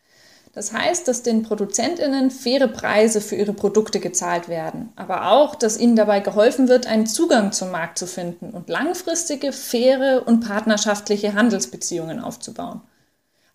Das 0.55 0.73
heißt, 0.73 1.09
dass 1.09 1.25
den 1.25 1.43
Produzentinnen 1.43 2.31
faire 2.31 2.69
Preise 2.69 3.21
für 3.21 3.35
ihre 3.35 3.53
Produkte 3.53 3.99
gezahlt 3.99 4.49
werden, 4.49 4.93
aber 4.95 5.33
auch, 5.33 5.57
dass 5.57 5.79
ihnen 5.79 5.97
dabei 5.97 6.21
geholfen 6.21 6.69
wird, 6.69 6.87
einen 6.87 7.09
Zugang 7.09 7.51
zum 7.51 7.73
Markt 7.73 7.99
zu 7.99 8.07
finden 8.07 8.51
und 8.51 8.69
langfristige, 8.69 9.53
faire 9.53 10.23
und 10.27 10.47
partnerschaftliche 10.47 11.35
Handelsbeziehungen 11.35 12.21
aufzubauen. 12.21 12.83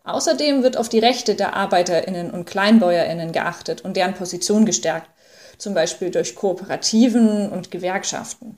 Außerdem 0.03 0.62
wird 0.62 0.75
auf 0.75 0.89
die 0.89 1.00
Rechte 1.00 1.35
der 1.35 1.55
Arbeiterinnen 1.55 2.31
und 2.31 2.45
Kleinbäuerinnen 2.45 3.31
geachtet 3.31 3.81
und 3.81 3.95
deren 3.95 4.15
Position 4.15 4.65
gestärkt, 4.65 5.09
zum 5.57 5.74
Beispiel 5.74 6.12
durch 6.12 6.35
Kooperativen 6.35 7.50
und 7.50 7.71
Gewerkschaften. 7.71 8.57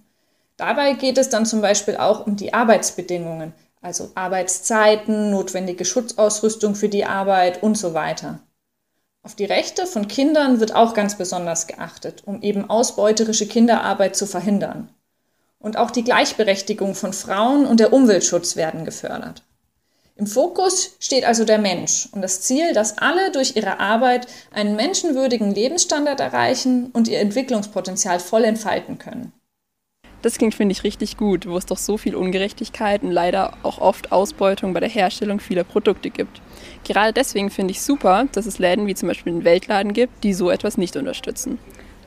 Dabei 0.57 0.93
geht 0.93 1.17
es 1.17 1.29
dann 1.29 1.45
zum 1.45 1.61
Beispiel 1.61 1.97
auch 1.97 2.25
um 2.25 2.37
die 2.37 2.53
Arbeitsbedingungen, 2.53 3.53
also 3.81 4.11
Arbeitszeiten, 4.15 5.31
notwendige 5.31 5.85
Schutzausrüstung 5.85 6.75
für 6.75 6.89
die 6.89 7.05
Arbeit 7.05 7.63
und 7.63 7.77
so 7.77 7.93
weiter. 7.93 8.39
Auf 9.23 9.35
die 9.35 9.45
Rechte 9.45 9.85
von 9.85 10.07
Kindern 10.07 10.59
wird 10.59 10.73
auch 10.75 10.93
ganz 10.93 11.17
besonders 11.17 11.67
geachtet, 11.67 12.23
um 12.25 12.41
eben 12.41 12.69
ausbeuterische 12.69 13.47
Kinderarbeit 13.47 14.15
zu 14.15 14.25
verhindern. 14.25 14.89
Und 15.59 15.77
auch 15.77 15.91
die 15.91 16.03
Gleichberechtigung 16.03 16.95
von 16.95 17.13
Frauen 17.13 17.67
und 17.67 17.79
der 17.79 17.93
Umweltschutz 17.93 18.55
werden 18.55 18.83
gefördert. 18.83 19.43
Im 20.15 20.27
Fokus 20.27 20.95
steht 20.99 21.23
also 21.23 21.45
der 21.45 21.59
Mensch 21.59 22.09
und 22.11 22.21
das 22.21 22.41
Ziel, 22.41 22.73
dass 22.73 22.97
alle 22.97 23.31
durch 23.31 23.55
ihre 23.55 23.79
Arbeit 23.79 24.27
einen 24.51 24.75
menschenwürdigen 24.75 25.53
Lebensstandard 25.53 26.19
erreichen 26.19 26.91
und 26.93 27.07
ihr 27.07 27.19
Entwicklungspotenzial 27.19 28.19
voll 28.19 28.43
entfalten 28.43 28.97
können. 28.97 29.33
Das 30.21 30.37
klingt, 30.37 30.53
finde 30.53 30.73
ich, 30.73 30.83
richtig 30.83 31.17
gut, 31.17 31.47
wo 31.47 31.57
es 31.57 31.65
doch 31.65 31.77
so 31.77 31.97
viel 31.97 32.15
Ungerechtigkeit 32.15 33.01
und 33.01 33.11
leider 33.11 33.53
auch 33.63 33.79
oft 33.79 34.11
Ausbeutung 34.11 34.73
bei 34.73 34.79
der 34.79 34.89
Herstellung 34.89 35.39
vieler 35.39 35.63
Produkte 35.63 36.11
gibt. 36.11 36.41
Gerade 36.83 37.11
deswegen 37.11 37.49
finde 37.49 37.71
ich 37.71 37.81
super, 37.81 38.27
dass 38.31 38.45
es 38.45 38.59
Läden 38.59 38.85
wie 38.85 38.95
zum 38.95 39.07
Beispiel 39.07 39.33
den 39.33 39.43
Weltladen 39.43 39.93
gibt, 39.93 40.23
die 40.23 40.33
so 40.33 40.51
etwas 40.51 40.77
nicht 40.77 40.95
unterstützen. 40.95 41.57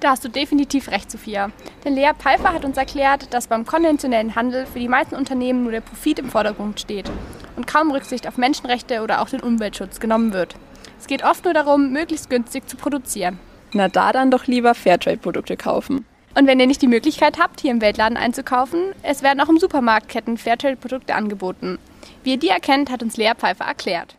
Da 0.00 0.10
hast 0.10 0.24
du 0.24 0.28
definitiv 0.28 0.90
recht, 0.90 1.10
Sophia. 1.10 1.50
Denn 1.84 1.94
Lea 1.94 2.10
Pfeiffer 2.16 2.52
hat 2.52 2.64
uns 2.64 2.76
erklärt, 2.76 3.32
dass 3.32 3.46
beim 3.46 3.64
konventionellen 3.64 4.34
Handel 4.36 4.66
für 4.66 4.78
die 4.78 4.88
meisten 4.88 5.16
Unternehmen 5.16 5.62
nur 5.62 5.72
der 5.72 5.80
Profit 5.80 6.18
im 6.18 6.28
Vordergrund 6.28 6.78
steht 6.78 7.10
und 7.56 7.66
kaum 7.66 7.90
Rücksicht 7.90 8.28
auf 8.28 8.36
Menschenrechte 8.36 9.02
oder 9.02 9.22
auch 9.22 9.28
den 9.28 9.40
Umweltschutz 9.40 10.00
genommen 10.00 10.32
wird. 10.32 10.56
Es 11.00 11.06
geht 11.06 11.24
oft 11.24 11.44
nur 11.44 11.54
darum, 11.54 11.90
möglichst 11.90 12.30
günstig 12.30 12.68
zu 12.68 12.76
produzieren. 12.76 13.38
Na 13.72 13.88
da 13.88 14.12
dann 14.12 14.30
doch 14.30 14.46
lieber 14.46 14.74
Fairtrade-Produkte 14.74 15.56
kaufen. 15.56 16.04
Und 16.36 16.48
wenn 16.48 16.58
ihr 16.58 16.66
nicht 16.66 16.82
die 16.82 16.88
Möglichkeit 16.88 17.38
habt, 17.38 17.60
hier 17.60 17.70
im 17.70 17.80
Weltladen 17.80 18.16
einzukaufen, 18.16 18.92
es 19.02 19.22
werden 19.22 19.40
auch 19.40 19.48
im 19.48 19.58
Supermarktketten 19.58 20.36
Fairtrade-Produkte 20.36 21.14
angeboten. 21.14 21.78
Wie 22.24 22.32
ihr 22.32 22.38
die 22.38 22.48
erkennt, 22.48 22.90
hat 22.90 23.02
uns 23.02 23.16
Lea 23.16 23.32
Pfeiffer 23.36 23.64
erklärt. 23.64 24.16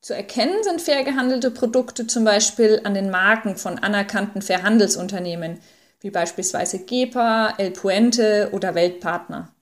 Zu 0.00 0.14
erkennen 0.14 0.62
sind 0.62 0.80
fair 0.80 1.04
gehandelte 1.04 1.50
Produkte 1.50 2.06
zum 2.06 2.24
Beispiel 2.24 2.80
an 2.84 2.94
den 2.94 3.10
Marken 3.10 3.56
von 3.56 3.78
anerkannten 3.78 4.42
Fairhandelsunternehmen, 4.42 5.60
wie 6.00 6.10
beispielsweise 6.10 6.84
GEPA, 6.84 7.54
El 7.58 7.70
Puente 7.70 8.50
oder 8.52 8.74
Weltpartner. 8.74 9.54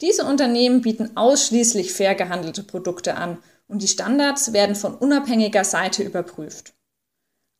Diese 0.00 0.24
Unternehmen 0.24 0.80
bieten 0.80 1.16
ausschließlich 1.16 1.92
fair 1.92 2.14
gehandelte 2.14 2.62
Produkte 2.62 3.16
an 3.16 3.38
und 3.68 3.82
die 3.82 3.88
Standards 3.88 4.52
werden 4.52 4.74
von 4.74 4.94
unabhängiger 4.94 5.64
Seite 5.64 6.02
überprüft. 6.02 6.72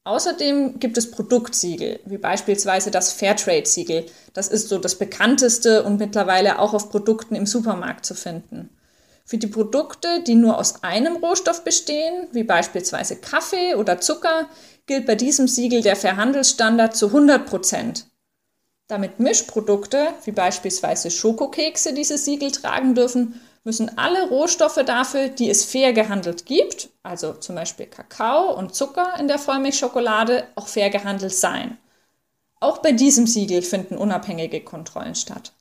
Außerdem 0.04 0.80
gibt 0.80 0.98
es 0.98 1.12
Produktsiegel, 1.12 2.00
wie 2.04 2.18
beispielsweise 2.18 2.90
das 2.90 3.12
Fairtrade-Siegel. 3.12 4.06
Das 4.32 4.48
ist 4.48 4.68
so 4.68 4.78
das 4.78 4.96
bekannteste 4.96 5.84
und 5.84 5.98
mittlerweile 5.98 6.58
auch 6.58 6.74
auf 6.74 6.90
Produkten 6.90 7.36
im 7.36 7.46
Supermarkt 7.46 8.04
zu 8.04 8.14
finden. 8.14 8.70
Für 9.24 9.38
die 9.38 9.46
Produkte, 9.46 10.22
die 10.26 10.34
nur 10.34 10.58
aus 10.58 10.82
einem 10.82 11.16
Rohstoff 11.16 11.62
bestehen, 11.62 12.26
wie 12.32 12.42
beispielsweise 12.42 13.16
Kaffee 13.16 13.76
oder 13.76 14.00
Zucker, 14.00 14.48
gilt 14.86 15.06
bei 15.06 15.14
diesem 15.14 15.46
Siegel 15.46 15.82
der 15.82 15.94
Fairhandelsstandard 15.94 16.96
zu 16.96 17.06
100 17.06 17.46
Prozent. 17.46 18.06
Damit 18.88 19.20
Mischprodukte, 19.20 20.08
wie 20.24 20.32
beispielsweise 20.32 21.12
Schokokekse, 21.12 21.94
dieses 21.94 22.24
Siegel 22.24 22.50
tragen 22.50 22.96
dürfen, 22.96 23.40
müssen 23.64 23.96
alle 23.98 24.28
Rohstoffe 24.28 24.82
dafür, 24.84 25.28
die 25.28 25.48
es 25.48 25.64
fair 25.64 25.92
gehandelt 25.92 26.46
gibt, 26.46 26.90
also 27.02 27.32
zum 27.34 27.54
Beispiel 27.54 27.86
Kakao 27.86 28.52
und 28.56 28.74
Zucker 28.74 29.18
in 29.18 29.28
der 29.28 29.38
Vollmilchschokolade, 29.38 30.48
auch 30.56 30.66
fair 30.66 30.90
gehandelt 30.90 31.34
sein. 31.34 31.78
Auch 32.60 32.78
bei 32.78 32.92
diesem 32.92 33.26
Siegel 33.26 33.62
finden 33.62 33.96
unabhängige 33.96 34.60
Kontrollen 34.60 35.14
statt. 35.14 35.52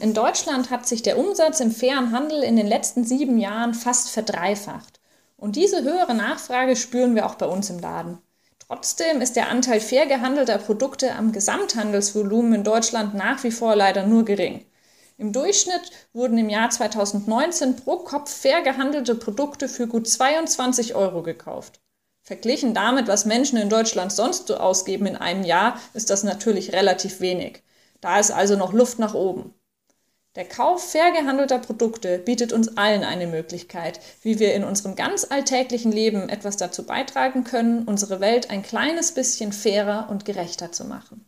In 0.00 0.14
Deutschland 0.14 0.70
hat 0.70 0.86
sich 0.86 1.02
der 1.02 1.18
Umsatz 1.18 1.60
im 1.60 1.72
fairen 1.72 2.12
Handel 2.12 2.42
in 2.42 2.56
den 2.56 2.66
letzten 2.66 3.04
sieben 3.04 3.38
Jahren 3.38 3.74
fast 3.74 4.10
verdreifacht. 4.10 5.00
Und 5.36 5.56
diese 5.56 5.82
höhere 5.82 6.14
Nachfrage 6.14 6.76
spüren 6.76 7.14
wir 7.14 7.26
auch 7.26 7.34
bei 7.34 7.46
uns 7.46 7.70
im 7.70 7.78
Laden. 7.78 8.18
Trotzdem 8.58 9.20
ist 9.22 9.36
der 9.36 9.48
Anteil 9.48 9.80
fair 9.80 10.06
gehandelter 10.06 10.58
Produkte 10.58 11.14
am 11.14 11.32
Gesamthandelsvolumen 11.32 12.52
in 12.52 12.64
Deutschland 12.64 13.14
nach 13.14 13.42
wie 13.42 13.50
vor 13.50 13.74
leider 13.74 14.06
nur 14.06 14.24
gering. 14.24 14.64
Im 15.20 15.32
Durchschnitt 15.32 15.90
wurden 16.12 16.38
im 16.38 16.48
Jahr 16.48 16.70
2019 16.70 17.74
pro 17.74 17.96
Kopf 17.98 18.32
fair 18.32 18.62
gehandelte 18.62 19.16
Produkte 19.16 19.68
für 19.68 19.88
gut 19.88 20.06
22 20.06 20.94
Euro 20.94 21.24
gekauft. 21.24 21.80
Verglichen 22.22 22.72
damit, 22.72 23.08
was 23.08 23.24
Menschen 23.24 23.58
in 23.58 23.68
Deutschland 23.68 24.12
sonst 24.12 24.46
so 24.46 24.58
ausgeben 24.58 25.06
in 25.06 25.16
einem 25.16 25.42
Jahr, 25.42 25.80
ist 25.92 26.10
das 26.10 26.22
natürlich 26.22 26.72
relativ 26.72 27.18
wenig. 27.18 27.64
Da 28.00 28.20
ist 28.20 28.30
also 28.30 28.54
noch 28.54 28.72
Luft 28.72 29.00
nach 29.00 29.14
oben. 29.14 29.54
Der 30.36 30.44
Kauf 30.44 30.92
fair 30.92 31.10
gehandelter 31.10 31.58
Produkte 31.58 32.20
bietet 32.20 32.52
uns 32.52 32.76
allen 32.76 33.02
eine 33.02 33.26
Möglichkeit, 33.26 33.98
wie 34.22 34.38
wir 34.38 34.54
in 34.54 34.62
unserem 34.62 34.94
ganz 34.94 35.26
alltäglichen 35.28 35.90
Leben 35.90 36.28
etwas 36.28 36.56
dazu 36.56 36.86
beitragen 36.86 37.42
können, 37.42 37.82
unsere 37.88 38.20
Welt 38.20 38.50
ein 38.50 38.62
kleines 38.62 39.14
bisschen 39.14 39.52
fairer 39.52 40.08
und 40.10 40.24
gerechter 40.24 40.70
zu 40.70 40.84
machen. 40.84 41.27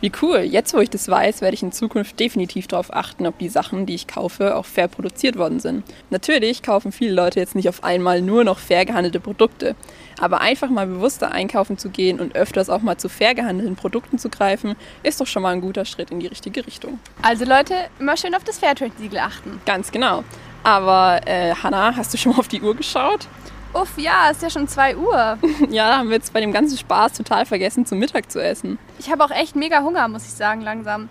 Wie 0.00 0.12
cool. 0.20 0.40
Jetzt, 0.40 0.74
wo 0.74 0.78
ich 0.78 0.90
das 0.90 1.08
weiß, 1.08 1.40
werde 1.40 1.54
ich 1.54 1.62
in 1.62 1.72
Zukunft 1.72 2.20
definitiv 2.20 2.66
darauf 2.68 2.92
achten, 2.92 3.26
ob 3.26 3.38
die 3.38 3.48
Sachen, 3.48 3.86
die 3.86 3.94
ich 3.94 4.06
kaufe, 4.06 4.54
auch 4.54 4.66
fair 4.66 4.88
produziert 4.88 5.36
worden 5.36 5.58
sind. 5.58 5.84
Natürlich 6.10 6.62
kaufen 6.62 6.92
viele 6.92 7.12
Leute 7.12 7.40
jetzt 7.40 7.54
nicht 7.54 7.68
auf 7.68 7.82
einmal 7.82 8.20
nur 8.20 8.44
noch 8.44 8.58
fair 8.58 8.84
gehandelte 8.84 9.20
Produkte. 9.20 9.74
Aber 10.20 10.40
einfach 10.40 10.68
mal 10.68 10.86
bewusster 10.86 11.32
einkaufen 11.32 11.78
zu 11.78 11.88
gehen 11.88 12.20
und 12.20 12.36
öfters 12.36 12.68
auch 12.68 12.82
mal 12.82 12.98
zu 12.98 13.08
fair 13.08 13.34
gehandelten 13.34 13.76
Produkten 13.76 14.18
zu 14.18 14.28
greifen, 14.28 14.76
ist 15.02 15.20
doch 15.20 15.26
schon 15.26 15.42
mal 15.42 15.54
ein 15.54 15.60
guter 15.62 15.84
Schritt 15.84 16.10
in 16.10 16.20
die 16.20 16.26
richtige 16.26 16.66
Richtung. 16.66 16.98
Also 17.22 17.44
Leute, 17.44 17.74
immer 17.98 18.16
schön 18.16 18.34
auf 18.34 18.44
das 18.44 18.58
Fairtrade-Siegel 18.58 19.18
achten. 19.18 19.60
Ganz 19.64 19.90
genau. 19.90 20.24
Aber 20.62 21.20
äh, 21.26 21.54
Hanna, 21.54 21.96
hast 21.96 22.12
du 22.12 22.18
schon 22.18 22.32
mal 22.32 22.38
auf 22.38 22.48
die 22.48 22.60
Uhr 22.60 22.74
geschaut? 22.74 23.28
Uff, 23.76 23.98
ja, 23.98 24.30
ist 24.30 24.42
ja 24.42 24.48
schon 24.48 24.68
2 24.68 24.96
Uhr. 24.96 25.38
ja, 25.70 25.98
haben 25.98 26.08
wir 26.08 26.16
jetzt 26.16 26.32
bei 26.32 26.40
dem 26.40 26.52
ganzen 26.52 26.78
Spaß 26.78 27.12
total 27.12 27.44
vergessen, 27.44 27.84
zum 27.84 27.98
Mittag 27.98 28.30
zu 28.30 28.42
essen. 28.42 28.78
Ich 28.98 29.10
habe 29.10 29.22
auch 29.22 29.30
echt 29.30 29.54
mega 29.54 29.82
Hunger, 29.82 30.08
muss 30.08 30.24
ich 30.24 30.32
sagen, 30.32 30.62
langsam. 30.62 31.10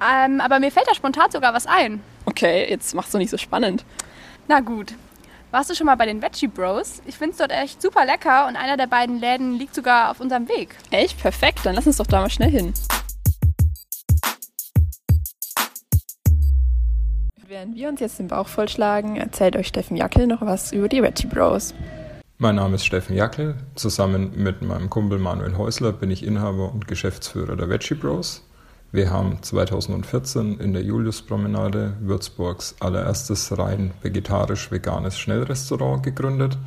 Ähm, 0.00 0.40
aber 0.40 0.60
mir 0.60 0.70
fällt 0.70 0.86
da 0.88 0.94
spontan 0.94 1.32
sogar 1.32 1.54
was 1.54 1.66
ein. 1.66 2.00
Okay, 2.26 2.70
jetzt 2.70 2.94
machst 2.94 3.12
du 3.14 3.18
nicht 3.18 3.30
so 3.30 3.36
spannend. 3.36 3.84
Na 4.46 4.60
gut. 4.60 4.94
Warst 5.50 5.70
du 5.70 5.74
schon 5.74 5.86
mal 5.86 5.96
bei 5.96 6.06
den 6.06 6.22
Veggie 6.22 6.46
Bros? 6.46 7.02
Ich 7.04 7.16
finde 7.16 7.32
es 7.32 7.38
dort 7.38 7.50
echt 7.50 7.82
super 7.82 8.04
lecker 8.04 8.46
und 8.46 8.54
einer 8.54 8.76
der 8.76 8.86
beiden 8.86 9.18
Läden 9.18 9.58
liegt 9.58 9.74
sogar 9.74 10.10
auf 10.10 10.20
unserem 10.20 10.48
Weg. 10.48 10.76
Echt? 10.90 11.20
Perfekt, 11.20 11.60
dann 11.64 11.74
lass 11.74 11.86
uns 11.86 11.96
doch 11.96 12.06
da 12.06 12.20
mal 12.20 12.30
schnell 12.30 12.50
hin. 12.50 12.74
Während 17.48 17.76
wir 17.76 17.88
uns 17.88 18.00
jetzt 18.00 18.18
den 18.20 18.28
Bauch 18.28 18.48
vollschlagen, 18.48 19.16
erzählt 19.16 19.56
euch 19.56 19.66
Steffen 19.66 19.96
Jackel 19.96 20.26
noch 20.26 20.42
was 20.42 20.72
über 20.72 20.88
die 20.88 21.02
Veggie 21.02 21.26
Bros. 21.26 21.74
Mein 22.36 22.56
Name 22.56 22.74
ist 22.74 22.84
Steffen 22.84 23.14
Jackel. 23.14 23.54
Zusammen 23.76 24.32
mit 24.34 24.60
meinem 24.60 24.90
Kumpel 24.90 25.20
Manuel 25.20 25.56
Häusler 25.56 25.92
bin 25.92 26.10
ich 26.10 26.26
Inhaber 26.26 26.72
und 26.72 26.88
Geschäftsführer 26.88 27.54
der 27.54 27.68
Veggie 27.68 27.94
Bros. 27.94 28.42
Wir 28.90 29.10
haben 29.10 29.40
2014 29.40 30.58
in 30.58 30.72
der 30.72 30.82
Juliuspromenade 30.82 31.94
Würzburgs 32.00 32.74
allererstes 32.80 33.56
rein 33.56 33.92
vegetarisch-veganes 34.02 35.16
Schnellrestaurant 35.16 36.02
gegründet. 36.02 36.58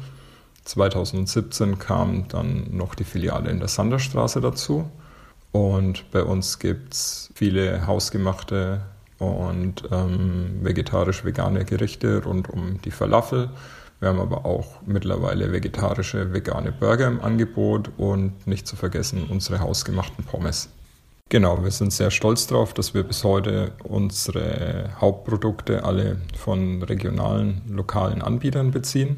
2017 0.64 1.78
kam 1.80 2.30
dann 2.30 2.68
noch 2.72 2.96
die 2.96 3.04
Filiale 3.04 3.52
in 3.52 3.60
der 3.60 3.68
Sanderstraße 3.68 4.40
dazu. 4.40 4.90
Und 5.52 6.10
bei 6.12 6.24
uns 6.24 6.60
gibt 6.60 6.94
es 6.94 7.30
viele 7.36 7.86
hausgemachte 7.86 8.84
und 9.20 9.84
ähm, 9.92 10.60
vegetarisch-vegane 10.62 11.66
Gerichte 11.66 12.24
rund 12.24 12.50
um 12.50 12.80
die 12.84 12.92
Falafel 12.92 13.50
wir 14.00 14.10
haben 14.10 14.20
aber 14.20 14.46
auch 14.46 14.82
mittlerweile 14.86 15.52
vegetarische, 15.52 16.34
vegane 16.34 16.72
Burger 16.72 17.08
im 17.08 17.22
Angebot 17.22 17.90
und 17.98 18.46
nicht 18.46 18.68
zu 18.68 18.76
vergessen 18.76 19.28
unsere 19.30 19.60
hausgemachten 19.60 20.24
Pommes. 20.24 20.70
Genau, 21.30 21.62
wir 21.62 21.72
sind 21.72 21.92
sehr 21.92 22.10
stolz 22.10 22.48
darauf, 22.48 22.74
dass 22.74 22.94
wir 22.94 23.04
bis 23.04 23.24
heute 23.26 23.74
unsere 23.84 24.92
Hauptprodukte 25.02 25.84
alle 25.84 26.22
von 26.38 26.82
regionalen, 26.84 27.64
lokalen 27.70 28.22
Anbietern 28.22 28.72
beziehen. 28.72 29.18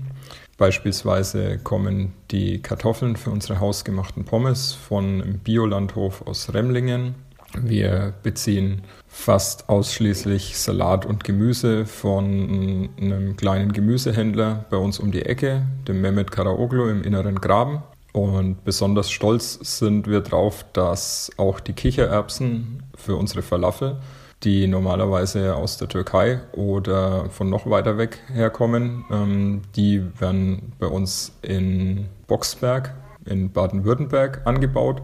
Beispielsweise 0.57 1.59
kommen 1.59 2.13
die 2.31 2.61
Kartoffeln 2.61 3.15
für 3.15 3.29
unsere 3.29 3.59
hausgemachten 3.59 4.25
Pommes 4.25 4.73
von 4.73 5.39
Biolandhof 5.43 6.25
aus 6.25 6.53
Remlingen. 6.53 7.15
Wir 7.57 8.13
beziehen 8.23 8.81
fast 9.07 9.69
ausschließlich 9.69 10.57
Salat 10.57 11.05
und 11.05 11.23
Gemüse 11.23 11.85
von 11.85 12.89
einem 12.99 13.35
kleinen 13.35 13.73
Gemüsehändler 13.73 14.65
bei 14.69 14.77
uns 14.77 14.99
um 14.99 15.11
die 15.11 15.25
Ecke, 15.25 15.63
dem 15.87 16.01
Mehmet 16.01 16.31
Karaoglu 16.31 16.89
im 16.89 17.03
inneren 17.03 17.35
Graben. 17.35 17.81
Und 18.11 18.63
besonders 18.63 19.11
stolz 19.11 19.59
sind 19.77 20.07
wir 20.07 20.21
drauf, 20.21 20.65
dass 20.73 21.31
auch 21.37 21.59
die 21.59 21.73
Kichererbsen 21.73 22.83
für 22.95 23.15
unsere 23.15 23.41
Falafel, 23.41 23.97
die 24.43 24.67
normalerweise 24.67 25.55
aus 25.55 25.77
der 25.77 25.89
Türkei 25.89 26.39
oder 26.53 27.29
von 27.29 27.49
noch 27.49 27.69
weiter 27.69 27.97
weg 27.97 28.19
herkommen, 28.31 29.05
ähm, 29.11 29.61
die 29.75 30.03
werden 30.19 30.73
bei 30.79 30.87
uns 30.87 31.33
in 31.41 32.05
Boxberg 32.27 32.93
in 33.25 33.51
Baden-Württemberg 33.51 34.41
angebaut 34.45 35.01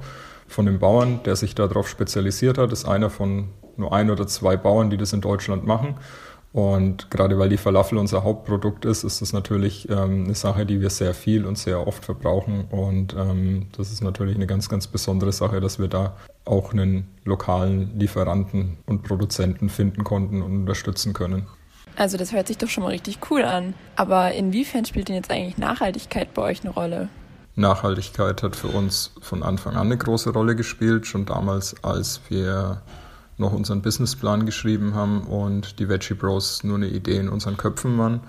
von 0.48 0.66
dem 0.66 0.80
Bauern, 0.80 1.22
der 1.24 1.36
sich 1.36 1.56
darauf 1.56 1.88
spezialisiert 1.88 2.58
hat. 2.58 2.72
Ist 2.72 2.86
einer 2.86 3.10
von 3.10 3.50
nur 3.78 3.94
ein 3.94 4.10
oder 4.10 4.28
zwei 4.28 4.58
Bauern, 4.58 4.90
die 4.90 4.98
das 4.98 5.14
in 5.14 5.22
Deutschland 5.22 5.66
machen. 5.66 5.96
Und 6.56 7.12
gerade 7.12 7.38
weil 7.38 7.50
die 7.50 7.58
Falafel 7.58 7.98
unser 7.98 8.24
Hauptprodukt 8.24 8.86
ist, 8.86 9.04
ist 9.04 9.22
das 9.22 9.34
natürlich 9.34 9.90
ähm, 9.90 10.24
eine 10.24 10.36
Sache, 10.36 10.66
die 10.66 10.80
wir 10.80 10.90
sehr 10.90 11.14
viel 11.14 11.46
und 11.46 11.58
sehr 11.58 11.86
oft 11.86 12.06
verbrauchen. 12.06 12.64
Und 12.72 13.14
ähm, 13.14 13.68
das 13.76 13.92
ist 13.92 14.02
natürlich 14.02 14.36
eine 14.36 14.48
ganz, 14.48 14.70
ganz 14.70 14.88
besondere 14.88 15.34
Sache, 15.34 15.60
dass 15.60 15.80
wir 15.80 15.90
da 15.90 16.16
auch 16.46 16.72
einen 16.72 17.10
lokalen 17.26 18.00
Lieferanten 18.00 18.78
und 18.86 19.04
Produzenten 19.04 19.68
finden 19.68 20.06
konnten 20.06 20.42
und 20.42 20.56
unterstützen 20.56 21.12
können. 21.12 21.46
Also 21.98 22.16
das 22.16 22.32
hört 22.32 22.48
sich 22.48 22.58
doch 22.58 22.70
schon 22.70 22.84
mal 22.84 22.92
richtig 22.92 23.20
cool 23.30 23.44
an. 23.44 23.74
Aber 23.98 24.32
inwiefern 24.32 24.86
spielt 24.86 25.10
denn 25.10 25.16
jetzt 25.16 25.32
eigentlich 25.32 25.58
Nachhaltigkeit 25.58 26.34
bei 26.34 26.42
euch 26.42 26.64
eine 26.64 26.74
Rolle? 26.74 27.10
Nachhaltigkeit 27.56 28.44
hat 28.44 28.56
für 28.56 28.68
uns 28.68 29.12
von 29.22 29.44
Anfang 29.44 29.76
an 29.76 29.88
eine 29.88 29.98
große 29.98 30.32
Rolle 30.32 30.56
gespielt, 30.56 31.08
schon 31.08 31.26
damals, 31.26 31.76
als 31.84 32.22
wir 32.30 32.82
noch 33.38 33.54
unseren 33.54 33.82
Businessplan 33.82 34.46
geschrieben 34.46 34.94
haben 34.94 35.22
und 35.24 35.80
die 35.80 35.90
Veggie 35.90 36.14
Bros 36.14 36.64
nur 36.64 36.78
eine 36.78 36.88
Idee 36.88 37.18
in 37.18 37.30
unseren 37.30 37.58
Köpfen 37.58 37.98
waren. 37.98 38.22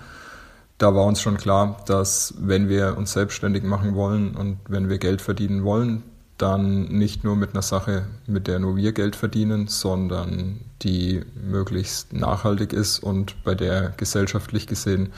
Da 0.77 0.93
war 0.93 1.05
uns 1.05 1.21
schon 1.21 1.37
klar, 1.37 1.81
dass 1.87 2.35
wenn 2.39 2.69
wir 2.69 2.97
uns 2.97 3.13
selbstständig 3.13 3.63
machen 3.63 3.95
wollen 3.95 4.35
und 4.35 4.59
wenn 4.67 4.89
wir 4.89 4.97
Geld 4.97 5.21
verdienen 5.21 5.63
wollen, 5.63 6.03
dann 6.37 6.83
nicht 6.83 7.23
nur 7.23 7.35
mit 7.35 7.53
einer 7.53 7.63
Sache, 7.63 8.05
mit 8.27 8.47
der 8.47 8.59
nur 8.59 8.75
wir 8.75 8.91
Geld 8.91 9.15
verdienen, 9.15 9.67
sondern 9.67 10.59
die 10.83 11.21
möglichst 11.35 12.13
nachhaltig 12.13 12.73
ist 12.73 12.99
und 12.99 13.43
bei 13.43 13.55
der 13.55 13.93
gesellschaftlich 13.97 14.67
gesehen 14.67 15.11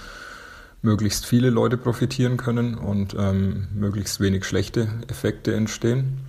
möglichst 0.82 1.26
viele 1.26 1.50
Leute 1.50 1.78
profitieren 1.78 2.38
können 2.38 2.76
und 2.76 3.16
ähm, 3.18 3.68
möglichst 3.74 4.20
wenig 4.20 4.46
schlechte 4.46 4.88
Effekte 5.08 5.54
entstehen. 5.54 6.20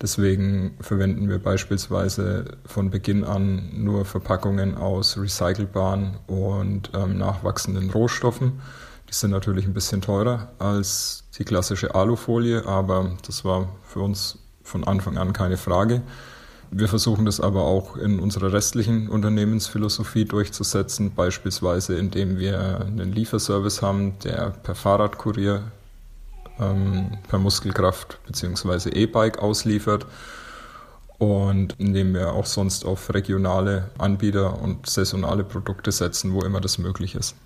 Deswegen 0.00 0.76
verwenden 0.80 1.28
wir 1.28 1.38
beispielsweise 1.38 2.44
von 2.66 2.90
Beginn 2.90 3.24
an 3.24 3.70
nur 3.72 4.04
Verpackungen 4.04 4.76
aus 4.76 5.16
recycelbaren 5.16 6.18
und 6.26 6.90
ähm, 6.94 7.16
nachwachsenden 7.16 7.90
Rohstoffen. 7.90 8.60
Die 9.08 9.14
sind 9.14 9.30
natürlich 9.30 9.64
ein 9.66 9.72
bisschen 9.72 10.02
teurer 10.02 10.50
als 10.58 11.24
die 11.38 11.44
klassische 11.44 11.94
Alufolie, 11.94 12.66
aber 12.66 13.16
das 13.26 13.44
war 13.44 13.68
für 13.84 14.00
uns 14.00 14.38
von 14.62 14.84
Anfang 14.84 15.16
an 15.16 15.32
keine 15.32 15.56
Frage. 15.56 16.02
Wir 16.70 16.88
versuchen 16.88 17.24
das 17.24 17.40
aber 17.40 17.62
auch 17.62 17.96
in 17.96 18.18
unserer 18.18 18.52
restlichen 18.52 19.08
Unternehmensphilosophie 19.08 20.24
durchzusetzen, 20.24 21.14
beispielsweise 21.14 21.96
indem 21.96 22.38
wir 22.38 22.80
einen 22.80 23.12
Lieferservice 23.12 23.82
haben, 23.82 24.18
der 24.24 24.50
per 24.50 24.74
Fahrradkurier, 24.74 25.62
ähm, 26.58 27.18
per 27.28 27.38
Muskelkraft 27.38 28.18
bzw. 28.26 28.90
E-Bike 28.90 29.38
ausliefert 29.38 30.06
und 31.18 31.74
indem 31.78 32.14
wir 32.14 32.32
auch 32.32 32.46
sonst 32.46 32.84
auf 32.84 33.12
regionale 33.14 33.90
Anbieter 33.98 34.60
und 34.60 34.86
saisonale 34.86 35.44
Produkte 35.44 35.92
setzen, 35.92 36.34
wo 36.34 36.42
immer 36.42 36.60
das 36.60 36.78
möglich 36.78 37.14
ist. 37.14 37.36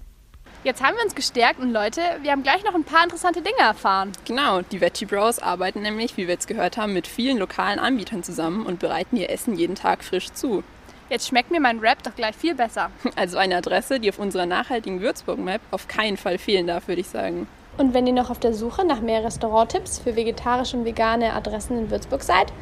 Jetzt 0.63 0.83
haben 0.83 0.95
wir 0.95 1.05
uns 1.05 1.15
gestärkt 1.15 1.59
und 1.59 1.73
Leute, 1.73 2.03
wir 2.21 2.33
haben 2.33 2.43
gleich 2.43 2.63
noch 2.65 2.75
ein 2.75 2.85
paar 2.85 3.03
interessante 3.03 3.41
Dinge 3.41 3.61
erfahren. 3.61 4.13
Genau, 4.27 4.61
die 4.61 4.83
Veggie 4.83 5.07
Bros 5.07 5.39
arbeiten 5.39 5.81
nämlich, 5.81 6.19
wie 6.19 6.27
wir 6.27 6.35
jetzt 6.35 6.49
gehört 6.49 6.77
haben, 6.77 6.93
mit 6.93 7.07
vielen 7.07 7.39
lokalen 7.39 7.79
Anbietern 7.79 8.23
zusammen 8.23 8.67
und 8.67 8.79
bereiten 8.79 9.17
ihr 9.17 9.31
Essen 9.31 9.57
jeden 9.57 9.75
Tag 9.75 10.05
frisch 10.05 10.31
zu. 10.33 10.63
Jetzt 11.09 11.29
schmeckt 11.29 11.51
mir 11.51 11.61
mein 11.61 11.79
Rap 11.79 12.03
doch 12.03 12.15
gleich 12.15 12.37
viel 12.37 12.55
besser. 12.55 12.91
Also 13.17 13.39
eine 13.39 13.57
Adresse, 13.57 14.01
die 14.01 14.11
auf 14.11 14.19
unserer 14.19 14.45
nachhaltigen 14.45 15.01
Würzburg-Map 15.01 15.63
auf 15.71 15.89
keinen 15.89 16.19
Fall 16.19 16.37
fehlen 16.37 16.67
darf, 16.67 16.89
würde 16.89 17.01
ich 17.01 17.09
sagen. 17.09 17.49
Und 17.79 17.95
wenn 17.95 18.07
ihr 18.07 18.13
noch 18.13 18.29
auf 18.29 18.39
der 18.39 18.53
Suche 18.53 18.85
nach 18.87 19.01
mehr 19.01 19.25
Restauranttipps 19.25 19.99
für 19.99 20.15
vegetarische 20.15 20.77
und 20.77 20.85
vegane 20.85 21.33
Adressen 21.33 21.79
in 21.79 21.91
Würzburg 21.91 22.23
seid, 22.23 22.53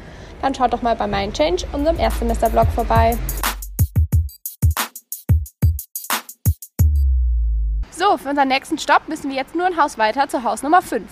dann 0.41 0.55
schaut 0.55 0.71
doch 0.71 0.81
mal 0.81 0.95
bei 0.95 1.07
Mindchange, 1.07 1.63
unserem 1.73 1.99
Erstsemester-Blog, 1.99 2.67
vorbei. 2.73 3.17
So, 7.99 8.15
für 8.15 8.29
unseren 8.29 8.47
nächsten 8.47 8.77
Stopp 8.77 9.09
müssen 9.09 9.29
wir 9.29 9.35
jetzt 9.35 9.55
nur 9.55 9.65
ein 9.65 9.75
Haus 9.75 9.97
weiter 9.97 10.29
zu 10.29 10.45
Haus 10.45 10.63
Nummer 10.63 10.81
5. 10.81 11.03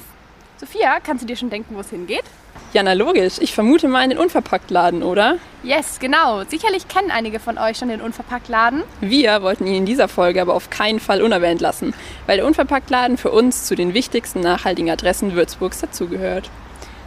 Sophia, 0.56 1.02
kannst 1.02 1.22
du 1.22 1.28
dir 1.28 1.36
schon 1.36 1.50
denken, 1.50 1.76
wo 1.76 1.82
es 1.82 1.90
hingeht? 1.90 2.24
Ja, 2.72 2.82
na 2.82 2.94
logisch. 2.94 3.40
Ich 3.42 3.54
vermute 3.54 3.90
mal 3.90 4.06
in 4.06 4.12
den 4.12 4.18
Unverpacktladen, 4.18 5.04
oder? 5.04 5.38
Yes, 5.64 6.00
genau. 6.00 6.46
Sicherlich 6.46 6.88
kennen 6.88 7.12
einige 7.12 7.42
von 7.42 7.58
euch 7.58 7.76
schon 7.76 7.90
den 7.90 8.00
Unverpacktladen. 8.00 8.84
Wir 9.02 9.42
wollten 9.42 9.68
ihn 9.68 9.76
in 9.76 9.86
dieser 9.86 10.08
Folge 10.08 10.42
aber 10.42 10.54
auf 10.54 10.70
keinen 10.70 11.02
Fall 11.02 11.22
unerwähnt 11.22 11.60
lassen, 11.60 11.94
weil 12.26 12.38
der 12.38 12.46
Unverpacktladen 12.46 13.18
für 13.18 13.32
uns 13.32 13.66
zu 13.66 13.76
den 13.76 13.94
wichtigsten 13.94 14.40
nachhaltigen 14.40 14.90
Adressen 14.90 15.36
Würzburgs 15.36 15.82
dazugehört. 15.82 16.50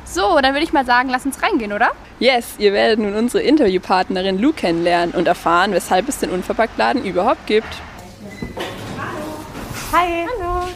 So, 0.05 0.41
dann 0.43 0.53
würde 0.53 0.65
ich 0.65 0.75
mal 0.75 0.85
sagen, 0.85 1.09
lass 1.09 1.25
uns 1.25 1.43
reingehen, 1.43 1.73
oder? 1.73 1.93
Yes, 2.19 2.57
ihr 2.59 2.75
werdet 2.75 2.99
nun 2.99 3.15
unsere 3.15 3.43
Interviewpartnerin 3.43 4.39
Lou 4.39 4.53
kennenlernen 4.53 5.15
und 5.15 5.27
erfahren, 5.27 5.73
weshalb 5.73 6.07
es 6.07 6.19
den 6.19 6.29
Unverpacktladen 6.29 7.03
überhaupt 7.03 7.47
gibt. 7.47 7.75
Hi. 9.93 10.25
Hallo. 10.39 10.69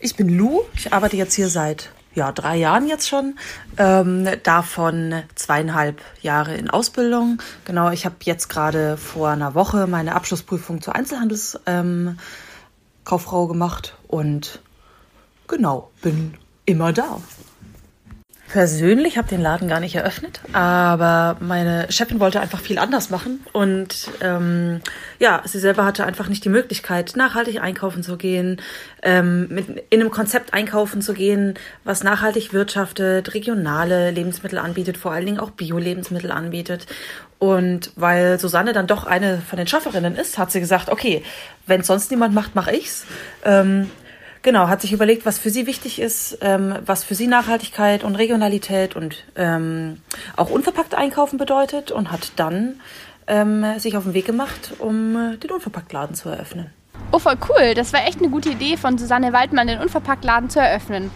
Ich 0.00 0.16
bin 0.16 0.28
Lou. 0.28 0.62
Ich 0.74 0.92
arbeite 0.92 1.16
jetzt 1.16 1.34
hier 1.34 1.48
seit 1.48 1.92
ja, 2.16 2.32
drei 2.32 2.56
Jahren 2.56 2.88
jetzt 2.88 3.08
schon. 3.08 3.38
Ähm, 3.76 4.26
davon 4.42 5.22
zweieinhalb 5.36 6.00
Jahre 6.22 6.56
in 6.56 6.68
Ausbildung. 6.68 7.40
Genau, 7.64 7.92
ich 7.92 8.04
habe 8.04 8.16
jetzt 8.22 8.48
gerade 8.48 8.96
vor 8.96 9.28
einer 9.28 9.54
Woche 9.54 9.86
meine 9.86 10.16
Abschlussprüfung 10.16 10.82
zur 10.82 10.96
Einzelhandelskauffrau 10.96 13.44
ähm, 13.44 13.48
gemacht 13.48 13.94
und 14.08 14.60
genau, 15.46 15.92
bin 16.02 16.34
immer 16.64 16.92
da 16.92 17.20
persönlich 18.48 19.18
habe 19.18 19.28
den 19.28 19.40
Laden 19.40 19.68
gar 19.68 19.80
nicht 19.80 19.94
eröffnet, 19.94 20.40
aber 20.52 21.36
meine 21.40 21.86
Chefin 21.90 22.18
wollte 22.18 22.40
einfach 22.40 22.60
viel 22.60 22.78
anders 22.78 23.10
machen 23.10 23.44
und 23.52 24.10
ähm, 24.20 24.80
ja, 25.18 25.42
sie 25.44 25.58
selber 25.58 25.84
hatte 25.84 26.04
einfach 26.06 26.28
nicht 26.28 26.44
die 26.44 26.48
Möglichkeit, 26.48 27.12
nachhaltig 27.16 27.60
einkaufen 27.60 28.02
zu 28.02 28.16
gehen, 28.16 28.60
ähm, 29.02 29.48
mit, 29.50 29.68
in 29.90 30.00
einem 30.00 30.10
Konzept 30.10 30.54
einkaufen 30.54 31.02
zu 31.02 31.12
gehen, 31.12 31.54
was 31.84 32.02
nachhaltig 32.02 32.52
wirtschaftet, 32.52 33.34
regionale 33.34 34.10
Lebensmittel 34.10 34.58
anbietet, 34.58 34.96
vor 34.96 35.12
allen 35.12 35.26
Dingen 35.26 35.40
auch 35.40 35.50
Bio-Lebensmittel 35.50 36.30
anbietet. 36.30 36.86
Und 37.38 37.92
weil 37.94 38.40
Susanne 38.40 38.72
dann 38.72 38.88
doch 38.88 39.06
eine 39.06 39.38
von 39.38 39.58
den 39.58 39.68
Schafferinnen 39.68 40.16
ist, 40.16 40.38
hat 40.38 40.50
sie 40.50 40.58
gesagt, 40.58 40.90
okay, 40.90 41.22
wenn 41.66 41.84
sonst 41.84 42.10
niemand 42.10 42.34
macht, 42.34 42.56
mache 42.56 42.74
ich's. 42.74 43.06
Ähm, 43.44 43.90
Genau, 44.48 44.68
hat 44.68 44.80
sich 44.80 44.94
überlegt, 44.94 45.26
was 45.26 45.38
für 45.38 45.50
sie 45.50 45.66
wichtig 45.66 46.00
ist, 46.00 46.38
ähm, 46.40 46.74
was 46.86 47.04
für 47.04 47.14
sie 47.14 47.26
Nachhaltigkeit 47.26 48.02
und 48.02 48.14
Regionalität 48.14 48.96
und 48.96 49.26
ähm, 49.36 50.00
auch 50.38 50.48
unverpackt 50.48 50.94
einkaufen 50.94 51.36
bedeutet 51.36 51.90
und 51.90 52.10
hat 52.10 52.32
dann 52.36 52.80
ähm, 53.26 53.78
sich 53.78 53.98
auf 53.98 54.04
den 54.04 54.14
Weg 54.14 54.24
gemacht, 54.24 54.72
um 54.78 55.34
äh, 55.34 55.36
den 55.36 55.50
Unverpacktladen 55.50 56.16
zu 56.16 56.30
eröffnen. 56.30 56.70
Oh, 57.12 57.18
voll 57.18 57.36
cool. 57.50 57.74
Das 57.74 57.92
war 57.92 58.06
echt 58.06 58.20
eine 58.20 58.30
gute 58.30 58.48
Idee 58.48 58.78
von 58.78 58.96
Susanne 58.96 59.34
Waldmann, 59.34 59.66
den 59.66 59.80
Unverpacktladen 59.80 60.48
zu 60.48 60.60
eröffnen. 60.60 61.10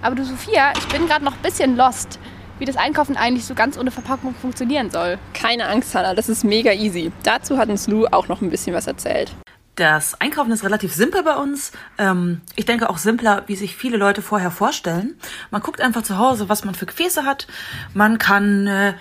Aber 0.00 0.14
du, 0.14 0.24
Sophia, 0.24 0.72
ich 0.78 0.86
bin 0.86 1.08
gerade 1.08 1.24
noch 1.24 1.34
ein 1.34 1.42
bisschen 1.42 1.76
lost, 1.76 2.20
wie 2.60 2.66
das 2.66 2.76
Einkaufen 2.76 3.16
eigentlich 3.16 3.46
so 3.46 3.56
ganz 3.56 3.76
ohne 3.76 3.90
Verpackung 3.90 4.32
funktionieren 4.32 4.92
soll. 4.92 5.18
Keine 5.34 5.66
Angst, 5.66 5.92
Hannah, 5.92 6.14
das 6.14 6.28
ist 6.28 6.44
mega 6.44 6.70
easy. 6.70 7.10
Dazu 7.24 7.58
hat 7.58 7.68
uns 7.68 7.88
Lou 7.88 8.06
auch 8.06 8.28
noch 8.28 8.42
ein 8.42 8.50
bisschen 8.50 8.76
was 8.76 8.86
erzählt. 8.86 9.34
Das 9.76 10.18
Einkaufen 10.22 10.52
ist 10.52 10.64
relativ 10.64 10.94
simpel 10.94 11.22
bei 11.22 11.36
uns. 11.36 11.70
Ähm, 11.98 12.40
ich 12.56 12.64
denke 12.64 12.88
auch 12.88 12.96
simpler, 12.96 13.44
wie 13.46 13.56
sich 13.56 13.76
viele 13.76 13.98
Leute 13.98 14.22
vorher 14.22 14.50
vorstellen. 14.50 15.18
Man 15.50 15.60
guckt 15.60 15.82
einfach 15.82 16.02
zu 16.02 16.16
Hause, 16.16 16.48
was 16.48 16.64
man 16.64 16.74
für 16.74 16.86
Gefäße 16.86 17.24
hat. 17.24 17.46
Man 17.92 18.16
kann 18.16 18.66
äh, 18.66 18.94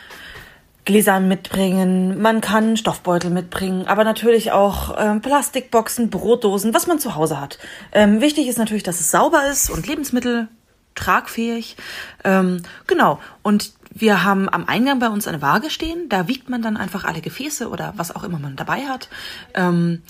Gläser 0.83 1.21
mitbringen, 1.21 2.21
man 2.21 2.41
kann 2.41 2.75
Stoffbeutel 2.75 3.31
mitbringen, 3.31 3.87
aber 3.87 4.03
natürlich 4.03 4.51
auch 4.51 4.95
ähm, 4.99 5.21
Plastikboxen, 5.21 6.09
Brotdosen, 6.09 6.73
was 6.73 6.87
man 6.87 6.99
zu 6.99 7.15
Hause 7.15 7.39
hat. 7.39 7.57
Ähm, 7.93 8.19
wichtig 8.19 8.47
ist 8.47 8.57
natürlich, 8.57 8.83
dass 8.83 8.99
es 8.99 9.09
sauber 9.09 9.47
ist 9.49 9.69
und 9.69 9.87
Lebensmittel 9.87 10.49
tragfähig. 10.93 11.77
Ähm, 12.25 12.61
genau. 12.85 13.19
Und 13.43 13.73
wir 13.91 14.25
haben 14.25 14.49
am 14.49 14.67
Eingang 14.67 14.99
bei 14.99 15.07
uns 15.07 15.25
eine 15.25 15.41
Waage 15.41 15.69
stehen. 15.69 16.09
Da 16.09 16.27
wiegt 16.27 16.49
man 16.49 16.61
dann 16.61 16.75
einfach 16.75 17.05
alle 17.05 17.21
Gefäße 17.21 17.69
oder 17.69 17.93
was 17.95 18.13
auch 18.13 18.25
immer 18.25 18.39
man 18.39 18.57
dabei 18.57 18.81
hat. 18.87 19.09
Ähm, 19.53 20.01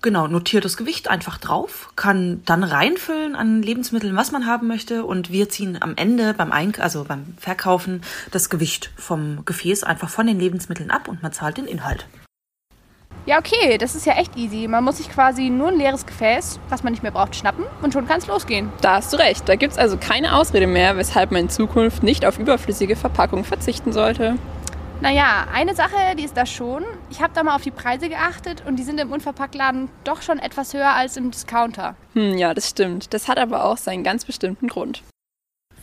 Genau, 0.00 0.28
notiert 0.28 0.64
das 0.64 0.76
Gewicht 0.76 1.10
einfach 1.10 1.38
drauf, 1.38 1.90
kann 1.96 2.42
dann 2.44 2.62
reinfüllen 2.62 3.34
an 3.34 3.62
Lebensmitteln, 3.62 4.14
was 4.14 4.30
man 4.30 4.46
haben 4.46 4.68
möchte 4.68 5.04
und 5.04 5.32
wir 5.32 5.48
ziehen 5.48 5.76
am 5.80 5.96
Ende 5.96 6.34
beim 6.34 6.52
Eink 6.52 6.78
also 6.78 7.02
beim 7.02 7.34
Verkaufen 7.36 8.02
das 8.30 8.48
Gewicht 8.48 8.92
vom 8.96 9.44
Gefäß 9.44 9.82
einfach 9.82 10.08
von 10.08 10.28
den 10.28 10.38
Lebensmitteln 10.38 10.92
ab 10.92 11.08
und 11.08 11.22
man 11.22 11.32
zahlt 11.32 11.56
den 11.56 11.66
Inhalt. 11.66 12.06
Ja, 13.26 13.38
okay, 13.38 13.76
das 13.76 13.96
ist 13.96 14.06
ja 14.06 14.14
echt 14.14 14.36
easy. 14.36 14.68
Man 14.68 14.84
muss 14.84 14.98
sich 14.98 15.10
quasi 15.10 15.50
nur 15.50 15.68
ein 15.68 15.76
leeres 15.76 16.06
Gefäß, 16.06 16.60
was 16.68 16.84
man 16.84 16.92
nicht 16.92 17.02
mehr 17.02 17.12
braucht, 17.12 17.34
schnappen 17.34 17.64
und 17.82 17.92
schon 17.92 18.06
kann 18.06 18.20
es 18.20 18.26
losgehen. 18.26 18.70
Da 18.80 18.94
hast 18.94 19.12
du 19.12 19.18
recht. 19.18 19.48
Da 19.48 19.56
gibt 19.56 19.72
es 19.72 19.78
also 19.78 19.98
keine 19.98 20.36
Ausrede 20.36 20.66
mehr, 20.66 20.96
weshalb 20.96 21.32
man 21.32 21.42
in 21.42 21.50
Zukunft 21.50 22.04
nicht 22.04 22.24
auf 22.24 22.38
überflüssige 22.38 22.94
Verpackung 22.96 23.44
verzichten 23.44 23.92
sollte. 23.92 24.36
Naja, 25.00 25.46
eine 25.52 25.76
Sache, 25.76 26.16
die 26.18 26.24
ist 26.24 26.36
da 26.36 26.44
schon. 26.44 26.84
Ich 27.08 27.22
habe 27.22 27.32
da 27.32 27.44
mal 27.44 27.54
auf 27.54 27.62
die 27.62 27.70
Preise 27.70 28.08
geachtet 28.08 28.64
und 28.66 28.76
die 28.76 28.82
sind 28.82 28.98
im 28.98 29.12
Unverpacktladen 29.12 29.88
doch 30.02 30.22
schon 30.22 30.40
etwas 30.40 30.74
höher 30.74 30.92
als 30.92 31.16
im 31.16 31.30
Discounter. 31.30 31.94
Hm, 32.14 32.36
ja, 32.36 32.52
das 32.52 32.68
stimmt. 32.68 33.14
Das 33.14 33.28
hat 33.28 33.38
aber 33.38 33.64
auch 33.64 33.76
seinen 33.76 34.02
ganz 34.02 34.24
bestimmten 34.24 34.66
Grund. 34.66 35.04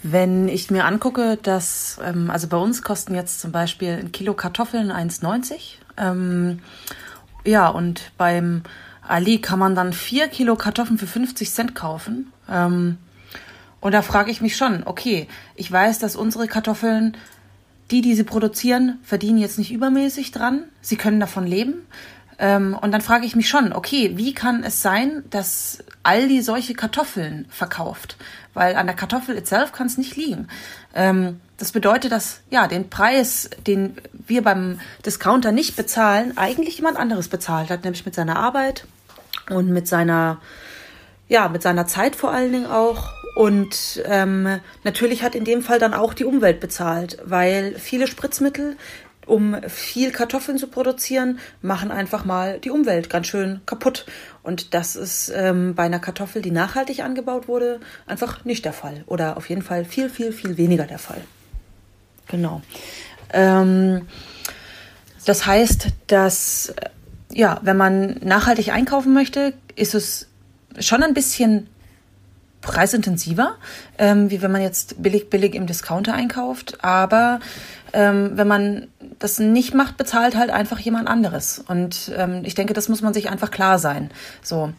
Wenn 0.04 0.50
ich 0.50 0.70
mir 0.70 0.84
angucke, 0.84 1.38
dass, 1.42 1.98
ähm, 2.06 2.30
also 2.30 2.48
bei 2.48 2.58
uns 2.58 2.84
kosten 2.84 3.16
jetzt 3.16 3.40
zum 3.40 3.54
Beispiel 3.54 3.94
ein 3.94 4.12
Kilo 4.12 4.34
Kartoffeln 4.34 4.92
1,90. 4.92 5.78
Ähm, 5.98 6.60
ja, 7.46 7.70
und 7.70 8.12
beim 8.18 8.64
Ali 9.08 9.40
kann 9.40 9.60
man 9.60 9.76
dann 9.76 9.94
vier 9.94 10.28
Kilo 10.28 10.58
Kartoffeln 10.58 10.98
für 10.98 11.08
50 11.08 11.52
Cent 11.52 11.74
kaufen. 11.74 12.34
Ähm, 12.50 12.98
und 13.80 13.94
da 13.94 14.02
frage 14.02 14.30
ich 14.30 14.42
mich 14.42 14.58
schon, 14.58 14.84
okay, 14.86 15.28
ich 15.56 15.72
weiß, 15.72 16.00
dass 16.00 16.16
unsere 16.16 16.48
Kartoffeln 16.48 17.16
die, 17.92 18.02
die 18.02 18.16
sie 18.16 18.24
produzieren, 18.24 19.00
verdienen 19.04 19.38
jetzt 19.38 19.58
nicht 19.58 19.72
übermäßig 19.72 20.32
dran. 20.32 20.64
Sie 20.82 20.96
können 20.96 21.20
davon 21.20 21.46
leben. 21.46 21.86
Ähm, 22.38 22.78
und 22.80 22.92
dann 22.92 23.02
frage 23.02 23.26
ich 23.26 23.36
mich 23.36 23.48
schon, 23.48 23.72
okay, 23.72 24.14
wie 24.16 24.34
kann 24.34 24.64
es 24.64 24.82
sein, 24.82 25.24
dass 25.30 25.84
Aldi 26.04 26.42
solche 26.42 26.74
Kartoffeln 26.74 27.46
verkauft? 27.50 28.18
Weil 28.54 28.76
an 28.76 28.88
der 28.88 28.96
Kartoffel 28.96 29.38
itself 29.38 29.72
kann 29.72 29.88
es 29.88 29.98
nicht 29.98 30.16
liegen. 30.16 30.48
Ähm, 30.94 31.40
das 31.58 31.72
bedeutet, 31.72 32.12
dass 32.12 32.42
ja 32.50 32.68
den 32.68 32.90
Preis, 32.90 33.50
den 33.66 33.96
wir 34.28 34.44
beim 34.44 34.80
Discounter 35.06 35.52
nicht 35.52 35.76
bezahlen, 35.78 36.38
eigentlich 36.38 36.78
jemand 36.78 36.98
anderes 36.98 37.30
bezahlt 37.30 37.70
hat, 37.70 37.84
nämlich 37.84 38.06
mit 38.06 38.16
seiner 38.16 38.38
Arbeit 38.38 38.86
und 39.50 39.70
mit 39.70 39.88
seiner 39.88 40.42
ja 41.28 41.48
mit 41.48 41.62
seiner 41.62 41.88
Zeit 41.88 42.16
vor 42.16 42.32
allen 42.32 42.52
Dingen 42.52 42.68
auch 42.68 43.10
und 43.36 44.02
ähm, 44.06 44.62
natürlich 44.86 45.22
hat 45.22 45.36
in 45.36 45.44
dem 45.44 45.62
Fall 45.62 45.78
dann 45.78 45.94
auch 45.94 46.14
die 46.14 46.24
Umwelt 46.24 46.62
bezahlt, 46.62 47.18
weil 47.24 47.76
viele 47.78 48.08
Spritzmittel, 48.08 48.78
um 49.26 49.58
viel 49.68 50.12
Kartoffeln 50.12 50.58
zu 50.58 50.68
produzieren, 50.68 51.40
machen 51.62 51.92
einfach 51.92 52.24
mal 52.24 52.60
die 52.60 52.70
Umwelt 52.70 53.10
ganz 53.10 53.28
schön 53.28 53.60
kaputt. 53.66 54.06
Und 54.42 54.74
das 54.74 54.96
ist 54.96 55.34
ähm, 55.36 55.76
bei 55.76 55.84
einer 55.84 56.00
Kartoffel, 56.00 56.42
die 56.42 56.52
nachhaltig 56.52 57.02
angebaut 57.02 57.50
wurde, 57.50 57.82
einfach 58.08 58.46
nicht 58.46 58.64
der 58.64 58.72
Fall. 58.72 59.04
Oder 59.06 59.36
auf 59.36 59.50
jeden 59.50 59.64
Fall 59.64 59.84
viel, 59.84 60.10
viel, 60.10 60.32
viel 60.32 60.58
weniger 60.58 60.86
der 60.86 61.00
Fall. 61.00 61.22
Genau. 62.30 62.62
Ähm, 63.34 64.08
das 65.26 65.46
heißt, 65.46 65.88
dass, 66.08 66.74
ja, 67.34 67.60
wenn 67.64 67.76
man 67.76 68.22
nachhaltig 68.24 68.72
einkaufen 68.72 69.14
möchte, 69.14 69.54
ist 69.76 69.94
es 69.94 70.28
schon 70.80 71.04
ein 71.04 71.14
bisschen 71.14 71.68
preisintensiver, 72.66 73.56
ähm, 73.98 74.30
wie 74.32 74.42
wenn 74.42 74.52
man 74.52 74.62
jetzt 74.62 75.02
billig, 75.02 75.30
billig 75.30 75.56
im 75.56 75.68
Discounter 75.68 76.14
einkauft. 76.14 76.84
Aber 76.84 77.40
ähm, 77.94 78.32
wenn 78.34 78.48
man 78.48 78.88
das 79.20 79.40
nicht 79.40 79.74
macht, 79.74 79.98
bezahlt 79.98 80.36
halt 80.36 80.50
einfach 80.50 80.80
jemand 80.80 81.08
anderes. 81.08 81.64
Und 81.66 82.12
ähm, 82.18 82.42
ich 82.44 82.56
denke, 82.56 82.74
das 82.74 82.90
muss 82.90 83.02
man 83.02 83.14
sich 83.14 83.30
einfach 83.30 83.52
klar 83.52 83.80
sein. 83.80 84.12
So. 84.42 84.74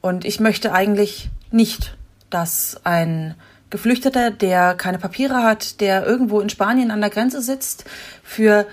Und 0.00 0.24
ich 0.24 0.40
möchte 0.40 0.72
eigentlich 0.72 1.28
nicht, 1.50 1.96
dass 2.30 2.80
ein 2.84 3.34
Geflüchteter, 3.70 4.30
der 4.30 4.74
keine 4.74 4.98
Papiere 4.98 5.42
hat, 5.42 5.80
der 5.80 6.06
irgendwo 6.06 6.40
in 6.40 6.48
Spanien 6.48 6.90
an 6.90 7.00
der 7.00 7.10
Grenze 7.10 7.42
sitzt, 7.42 7.84
für 8.22 8.66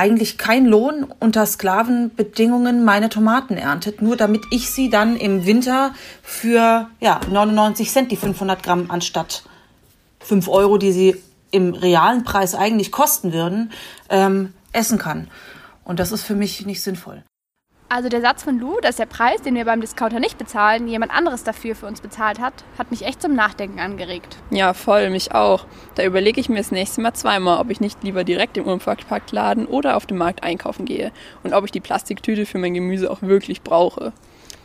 eigentlich 0.00 0.38
kein 0.38 0.64
Lohn 0.64 1.04
unter 1.20 1.44
Sklavenbedingungen 1.44 2.84
meine 2.86 3.10
Tomaten 3.10 3.58
erntet, 3.58 4.00
nur 4.00 4.16
damit 4.16 4.40
ich 4.50 4.70
sie 4.70 4.88
dann 4.88 5.14
im 5.14 5.44
Winter 5.44 5.92
für 6.22 6.88
ja, 7.00 7.20
99 7.30 7.90
Cent 7.90 8.10
die 8.10 8.16
500 8.16 8.62
Gramm 8.62 8.90
anstatt 8.90 9.44
5 10.20 10.48
Euro, 10.48 10.78
die 10.78 10.92
sie 10.92 11.16
im 11.50 11.74
realen 11.74 12.24
Preis 12.24 12.54
eigentlich 12.54 12.92
kosten 12.92 13.34
würden, 13.34 13.72
ähm, 14.08 14.54
essen 14.72 14.96
kann. 14.96 15.28
Und 15.84 16.00
das 16.00 16.12
ist 16.12 16.22
für 16.22 16.34
mich 16.34 16.64
nicht 16.64 16.82
sinnvoll. 16.82 17.22
Also 17.92 18.08
der 18.08 18.20
Satz 18.20 18.44
von 18.44 18.60
Lou, 18.60 18.78
dass 18.80 18.96
der 18.96 19.06
Preis, 19.06 19.42
den 19.42 19.56
wir 19.56 19.64
beim 19.64 19.80
Discounter 19.80 20.20
nicht 20.20 20.38
bezahlen, 20.38 20.86
jemand 20.86 21.12
anderes 21.12 21.42
dafür 21.42 21.74
für 21.74 21.86
uns 21.86 22.00
bezahlt 22.00 22.38
hat, 22.38 22.54
hat 22.78 22.92
mich 22.92 23.04
echt 23.04 23.20
zum 23.20 23.34
Nachdenken 23.34 23.80
angeregt. 23.80 24.36
Ja, 24.50 24.74
voll, 24.74 25.10
mich 25.10 25.34
auch. 25.34 25.66
Da 25.96 26.04
überlege 26.04 26.40
ich 26.40 26.48
mir 26.48 26.58
das 26.58 26.70
nächste 26.70 27.00
Mal 27.00 27.14
zweimal, 27.14 27.58
ob 27.58 27.68
ich 27.68 27.80
nicht 27.80 28.04
lieber 28.04 28.22
direkt 28.22 28.56
im 28.56 28.66
Unverpacktladen 28.66 29.66
oder 29.66 29.96
auf 29.96 30.06
dem 30.06 30.18
Markt 30.18 30.44
einkaufen 30.44 30.84
gehe 30.84 31.10
und 31.42 31.52
ob 31.52 31.64
ich 31.64 31.72
die 31.72 31.80
Plastiktüte 31.80 32.46
für 32.46 32.58
mein 32.58 32.74
Gemüse 32.74 33.10
auch 33.10 33.22
wirklich 33.22 33.62
brauche. 33.62 34.12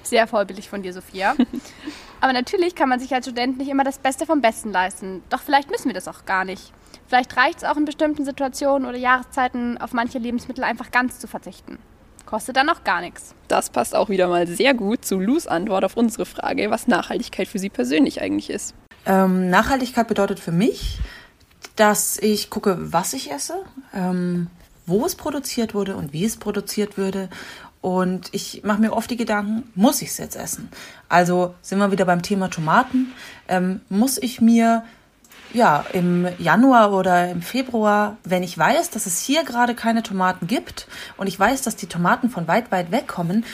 Sehr 0.04 0.28
vorbildlich 0.28 0.70
von 0.70 0.84
dir, 0.84 0.94
Sophia. 0.94 1.34
Aber 2.22 2.32
natürlich 2.32 2.76
kann 2.76 2.90
man 2.90 3.00
sich 3.00 3.12
als 3.12 3.26
Student 3.26 3.58
nicht 3.58 3.72
immer 3.72 3.84
das 3.84 3.98
Beste 3.98 4.28
vom 4.28 4.42
Besten 4.42 4.72
leisten. 4.72 5.24
Doch 5.32 5.42
vielleicht 5.42 5.72
müssen 5.72 5.88
wir 5.88 5.96
das 5.96 6.08
auch 6.08 6.26
gar 6.26 6.46
nicht. 6.46 6.72
Vielleicht 7.08 7.36
reicht 7.36 7.58
es 7.58 7.64
auch 7.64 7.76
in 7.76 7.86
bestimmten 7.86 8.24
Situationen 8.24 8.88
oder 8.88 9.00
Jahreszeiten, 9.00 9.80
auf 9.80 9.94
manche 9.94 10.20
Lebensmittel 10.20 10.64
einfach 10.64 10.92
ganz 10.92 11.18
zu 11.18 11.28
verzichten. 11.28 11.80
Kostet 12.26 12.56
dann 12.56 12.70
auch 12.70 12.84
gar 12.84 13.02
nichts. 13.02 13.36
Das 13.48 13.70
passt 13.70 13.96
auch 13.96 14.10
wieder 14.10 14.28
mal 14.28 14.48
sehr 14.48 14.74
gut 14.74 15.06
zu 15.06 15.20
Lus 15.20 15.46
Antwort 15.48 15.84
auf 15.86 15.96
unsere 15.96 16.26
Frage, 16.26 16.72
was 16.72 16.88
Nachhaltigkeit 16.88 17.48
für 17.48 17.60
sie 17.60 17.70
persönlich 17.70 18.22
eigentlich 18.22 18.50
ist. 18.50 18.74
Ähm, 19.06 19.50
Nachhaltigkeit 19.50 20.08
bedeutet 20.08 20.40
für 20.40 20.52
mich, 20.52 21.00
dass 21.76 22.18
ich 22.18 22.50
gucke, 22.50 22.78
was 22.80 23.14
ich 23.14 23.32
esse, 23.32 23.58
ähm, 23.94 24.48
wo 24.86 25.06
es 25.06 25.16
produziert 25.16 25.74
wurde 25.74 25.96
und 25.96 26.14
wie 26.14 26.26
es 26.26 26.38
produziert 26.38 26.98
würde. 26.98 27.30
Und 27.82 28.30
ich 28.32 28.64
mache 28.64 28.82
mir 28.82 28.94
oft 28.94 29.12
die 29.12 29.18
Gedanken, 29.18 29.72
muss 29.76 30.02
ich 30.02 30.10
es 30.10 30.18
jetzt 30.18 30.36
essen? 30.36 30.70
Also 31.08 31.54
sind 31.62 31.78
wir 31.78 31.92
wieder 31.92 32.06
beim 32.06 32.24
Thema 32.24 32.50
Tomaten. 32.50 33.14
Ähm, 33.48 33.82
muss 33.90 34.18
ich 34.18 34.42
mir 34.42 34.84
ja, 35.56 35.86
im 35.94 36.28
Januar 36.38 36.92
oder 36.92 37.30
im 37.32 37.42
Februar, 37.42 38.18
wenn 38.26 38.44
ich 38.44 38.58
weiß, 38.58 38.90
dass 38.90 39.06
es 39.06 39.22
hier 39.22 39.46
gerade 39.46 39.74
keine 39.74 40.04
Tomaten 40.04 40.48
gibt 40.48 40.88
und 41.18 41.28
ich 41.28 41.40
weiß, 41.40 41.62
dass 41.62 41.78
die 41.78 41.88
Tomaten 41.88 42.30
von 42.30 42.48
weit, 42.48 42.72
weit 42.72 42.92
weg 42.92 43.08
kommen, 43.08 43.46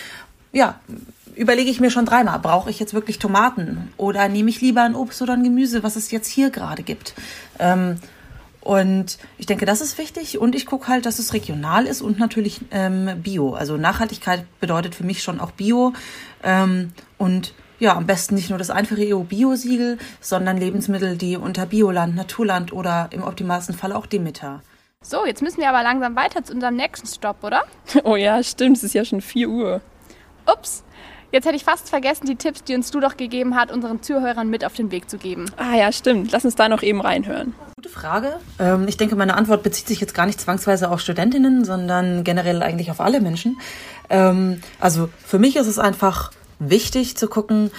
ja, 0.52 0.80
überlege 1.36 1.70
ich 1.70 1.80
mir 1.80 1.92
schon 1.92 2.06
dreimal, 2.06 2.40
brauche 2.40 2.72
ich 2.72 2.80
jetzt 2.80 2.96
wirklich 2.96 3.20
Tomaten 3.20 3.94
oder 3.98 4.28
nehme 4.30 4.50
ich 4.50 4.62
lieber 4.62 4.82
ein 4.82 4.96
Obst 4.96 5.22
oder 5.22 5.34
ein 5.34 5.44
Gemüse, 5.44 5.84
was 5.84 5.96
es 5.96 6.10
jetzt 6.10 6.28
hier 6.28 6.50
gerade 6.50 6.82
gibt. 6.82 7.14
Ähm, 7.60 7.98
und 8.62 9.18
ich 9.38 9.46
denke, 9.46 9.66
das 9.66 9.82
ist 9.82 9.98
wichtig. 9.98 10.38
Und 10.38 10.54
ich 10.54 10.68
gucke 10.68 10.88
halt, 10.88 11.08
dass 11.08 11.18
es 11.18 11.34
regional 11.34 11.88
ist 11.88 12.02
und 12.02 12.20
natürlich 12.20 12.62
ähm, 12.70 13.10
Bio. 13.24 13.54
Also 13.54 13.76
Nachhaltigkeit 13.76 14.46
bedeutet 14.60 14.94
für 14.94 15.04
mich 15.04 15.24
schon 15.24 15.40
auch 15.40 15.52
Bio. 15.52 15.94
Ähm, 16.44 16.92
und 17.18 17.54
ja, 17.82 17.96
am 17.96 18.06
besten 18.06 18.36
nicht 18.36 18.50
nur 18.50 18.60
das 18.60 18.70
einfache 18.70 19.02
EU-Bio-Siegel, 19.02 19.98
sondern 20.22 20.58
Lebensmittel, 20.58 21.17
die 21.17 21.36
unter 21.36 21.65
Bioland, 21.65 22.15
Naturland 22.15 22.72
oder 22.72 23.10
im 23.10 23.24
optimalsten 23.24 23.76
Fall 23.76 23.91
auch 23.91 24.06
Demeter. 24.06 24.62
So, 25.02 25.26
jetzt 25.26 25.41
müssen 25.41 25.62
wir 25.62 25.70
aber 25.70 25.82
langsam 25.82 26.15
weiter 26.15 26.44
zu 26.44 26.54
unserem 26.54 26.76
nächsten 26.76 27.08
Stopp, 27.08 27.44
oder? 27.44 27.63
Oh 28.04 28.15
ja, 28.15 28.44
stimmt, 28.44 28.78
es 28.78 28.84
ist 28.84 28.94
ja 28.94 29.04
schon 29.04 29.20
4 29.20 29.50
Uhr. 29.50 29.82
Ups, 30.46 30.84
jetzt 31.32 31.46
hätte 31.46 31.56
ich 31.56 31.63
fast 31.63 31.89
vergessen, 31.89 32.28
die 32.28 32.36
Tipps, 32.36 32.63
die 32.63 32.76
uns 32.76 32.91
du 32.91 33.00
doch 33.00 33.17
gegeben 33.17 33.56
hast, 33.56 33.72
unseren 33.72 34.04
Zuhörern 34.04 34.48
mit 34.48 34.63
auf 34.63 34.74
den 34.74 34.91
Weg 34.91 35.10
zu 35.10 35.17
geben. 35.17 35.46
Ah 35.58 35.76
ja, 35.76 35.91
stimmt. 35.91 36.32
Lass 36.32 36.46
uns 36.46 36.54
da 36.54 36.70
noch 36.70 36.84
eben 36.84 37.02
reinhören. 37.02 37.56
Gute 37.78 37.89
Frage. 37.89 38.39
Ähm, 38.60 38.88
ich 38.88 38.98
denke, 38.98 39.15
meine 39.15 39.34
Antwort 39.34 39.63
bezieht 39.63 39.88
sich 39.88 40.00
jetzt 40.00 40.13
gar 40.13 40.28
nicht 40.28 40.39
zwangsweise 40.39 40.91
auf 40.91 41.00
Studentinnen, 41.00 41.65
sondern 41.65 42.24
generell 42.24 42.62
eigentlich 42.62 42.91
auf 42.91 43.02
alle 43.02 43.22
Menschen. 43.22 43.60
Ähm, 44.12 44.62
also 44.80 45.10
für 45.26 45.39
mich 45.39 45.56
ist 45.56 45.65
es 45.65 45.80
einfach 45.80 46.32
wichtig 46.69 47.17
zu 47.17 47.28
gucken, 47.28 47.71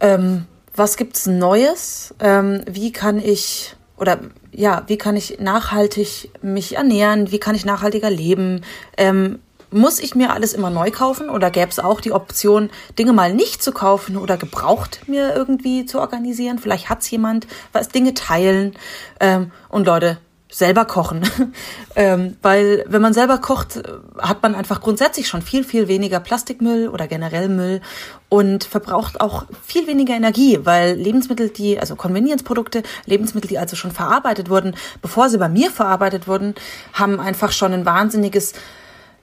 ähm, 0.00 0.46
was 0.74 0.96
gibt's 0.96 1.26
Neues, 1.26 2.14
ähm, 2.20 2.62
wie 2.68 2.92
kann 2.92 3.18
ich 3.18 3.76
oder 3.96 4.18
ja, 4.52 4.82
wie 4.86 4.96
kann 4.96 5.16
ich 5.16 5.38
nachhaltig 5.40 6.30
mich 6.42 6.76
ernähren, 6.76 7.30
wie 7.30 7.38
kann 7.38 7.54
ich 7.54 7.66
nachhaltiger 7.66 8.10
leben, 8.10 8.62
ähm, 8.96 9.40
muss 9.70 10.00
ich 10.00 10.14
mir 10.14 10.32
alles 10.32 10.52
immer 10.52 10.70
neu 10.70 10.90
kaufen 10.90 11.30
oder 11.30 11.50
gäbe 11.50 11.70
es 11.70 11.78
auch 11.78 12.00
die 12.00 12.12
Option, 12.12 12.70
Dinge 12.98 13.12
mal 13.12 13.32
nicht 13.32 13.62
zu 13.62 13.72
kaufen 13.72 14.16
oder 14.16 14.36
gebraucht 14.36 15.02
mir 15.06 15.34
irgendwie 15.34 15.86
zu 15.86 16.00
organisieren? 16.00 16.58
Vielleicht 16.58 16.88
hat's 16.88 17.10
jemand, 17.10 17.46
was 17.72 17.88
Dinge 17.88 18.14
teilen. 18.14 18.74
Ähm, 19.20 19.52
und 19.68 19.86
Leute, 19.86 20.18
selber 20.50 20.84
kochen. 20.84 21.22
ähm, 21.96 22.36
weil 22.42 22.84
wenn 22.88 23.02
man 23.02 23.14
selber 23.14 23.38
kocht, 23.38 23.82
hat 24.18 24.42
man 24.42 24.54
einfach 24.54 24.80
grundsätzlich 24.80 25.28
schon 25.28 25.42
viel, 25.42 25.64
viel 25.64 25.88
weniger 25.88 26.20
Plastikmüll 26.20 26.88
oder 26.88 27.06
generell 27.06 27.48
Müll 27.48 27.80
und 28.28 28.64
verbraucht 28.64 29.20
auch 29.20 29.44
viel 29.64 29.86
weniger 29.86 30.14
Energie, 30.14 30.60
weil 30.64 30.94
Lebensmittel, 30.94 31.50
die, 31.50 31.78
also 31.78 31.96
Convenience-Produkte, 31.96 32.82
Lebensmittel, 33.06 33.48
die 33.48 33.58
also 33.58 33.76
schon 33.76 33.92
verarbeitet 33.92 34.50
wurden, 34.50 34.74
bevor 35.02 35.28
sie 35.28 35.38
bei 35.38 35.48
mir 35.48 35.70
verarbeitet 35.70 36.28
wurden, 36.28 36.54
haben 36.92 37.20
einfach 37.20 37.52
schon 37.52 37.72
ein 37.72 37.86
wahnsinniges 37.86 38.54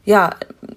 ja, 0.08 0.30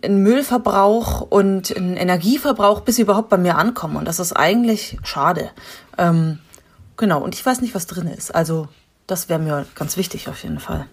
ein 0.02 0.24
Müllverbrauch 0.24 1.20
und 1.20 1.70
ein 1.70 1.96
Energieverbrauch, 1.96 2.80
bis 2.80 2.96
sie 2.96 3.02
überhaupt 3.02 3.28
bei 3.28 3.36
mir 3.36 3.58
ankommen. 3.58 3.94
Und 3.94 4.06
das 4.06 4.18
ist 4.18 4.32
eigentlich 4.32 4.98
schade. 5.04 5.50
Ähm, 5.98 6.40
genau, 6.96 7.22
und 7.22 7.36
ich 7.36 7.46
weiß 7.46 7.60
nicht, 7.60 7.72
was 7.72 7.86
drin 7.86 8.08
ist. 8.08 8.34
Also 8.34 8.66
das 9.10 9.28
wäre 9.28 9.40
mir 9.40 9.66
ganz 9.74 9.96
wichtig 9.96 10.28
auf 10.28 10.42
jeden 10.42 10.60
Fall. 10.60 10.86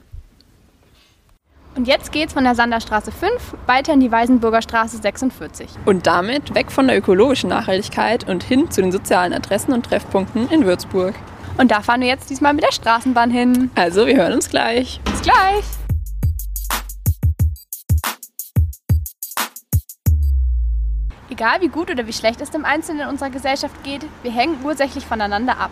Und 1.75 1.87
jetzt 1.87 2.11
geht's 2.11 2.33
von 2.33 2.43
der 2.43 2.55
Sanderstraße 2.55 3.11
5 3.11 3.55
weiter 3.67 3.93
in 3.93 3.99
die 3.99 4.11
Weisenburger 4.11 4.63
Straße 4.63 4.97
46. 4.97 5.69
Und 5.85 6.07
damit 6.07 6.55
weg 6.55 6.71
von 6.71 6.87
der 6.87 6.97
ökologischen 6.97 7.51
Nachhaltigkeit 7.51 8.27
und 8.27 8.41
hin 8.41 8.71
zu 8.71 8.81
den 8.81 8.91
sozialen 8.91 9.31
Adressen 9.31 9.73
und 9.73 9.85
Treffpunkten 9.85 10.49
in 10.49 10.65
Würzburg. 10.65 11.13
Und 11.59 11.69
da 11.69 11.81
fahren 11.81 12.01
wir 12.01 12.07
jetzt 12.07 12.31
diesmal 12.31 12.55
mit 12.55 12.63
der 12.63 12.71
Straßenbahn 12.71 13.29
hin. 13.29 13.69
Also, 13.75 14.07
wir 14.07 14.15
hören 14.15 14.33
uns 14.33 14.49
gleich. 14.49 14.99
Bis 15.03 15.21
gleich! 15.21 15.63
Egal 21.29 21.61
wie 21.61 21.67
gut 21.67 21.91
oder 21.91 22.07
wie 22.07 22.13
schlecht 22.13 22.41
es 22.41 22.49
dem 22.49 22.65
Einzelnen 22.65 23.01
in 23.01 23.09
unserer 23.09 23.29
Gesellschaft 23.29 23.83
geht, 23.83 24.03
wir 24.23 24.31
hängen 24.31 24.57
ursächlich 24.63 25.05
voneinander 25.05 25.59
ab. 25.59 25.71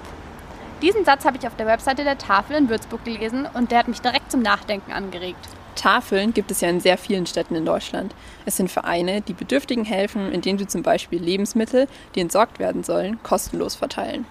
Diesen 0.86 1.04
Satz 1.04 1.26
habe 1.26 1.38
ich 1.40 1.48
auf 1.48 1.56
der 1.56 1.66
Webseite 1.66 2.04
der 2.04 2.20
Tafel 2.20 2.56
in 2.56 2.70
Würzburg 2.70 3.04
gelesen 3.04 3.48
und 3.52 3.72
der 3.72 3.80
hat 3.80 3.88
mich 3.88 4.02
direkt 4.02 4.32
zum 4.32 4.44
Nachdenken 4.44 4.92
angeregt. 4.92 5.44
Tafeln 5.74 6.32
gibt 6.32 6.52
es 6.52 6.62
ja 6.62 6.70
in 6.70 6.80
sehr 6.80 7.00
vielen 7.00 7.26
Städten 7.26 7.56
in 7.56 7.66
Deutschland. 7.66 8.14
Es 8.46 8.58
sind 8.58 8.70
Vereine, 8.70 9.22
die 9.22 9.34
Bedürftigen 9.34 9.84
helfen, 9.84 10.32
indem 10.32 10.60
sie 10.60 10.68
zum 10.68 10.84
Beispiel 10.84 11.20
Lebensmittel, 11.20 11.88
die 12.14 12.20
entsorgt 12.20 12.60
werden 12.60 12.84
sollen, 12.84 13.18
kostenlos 13.24 13.74
verteilen. 13.74 14.28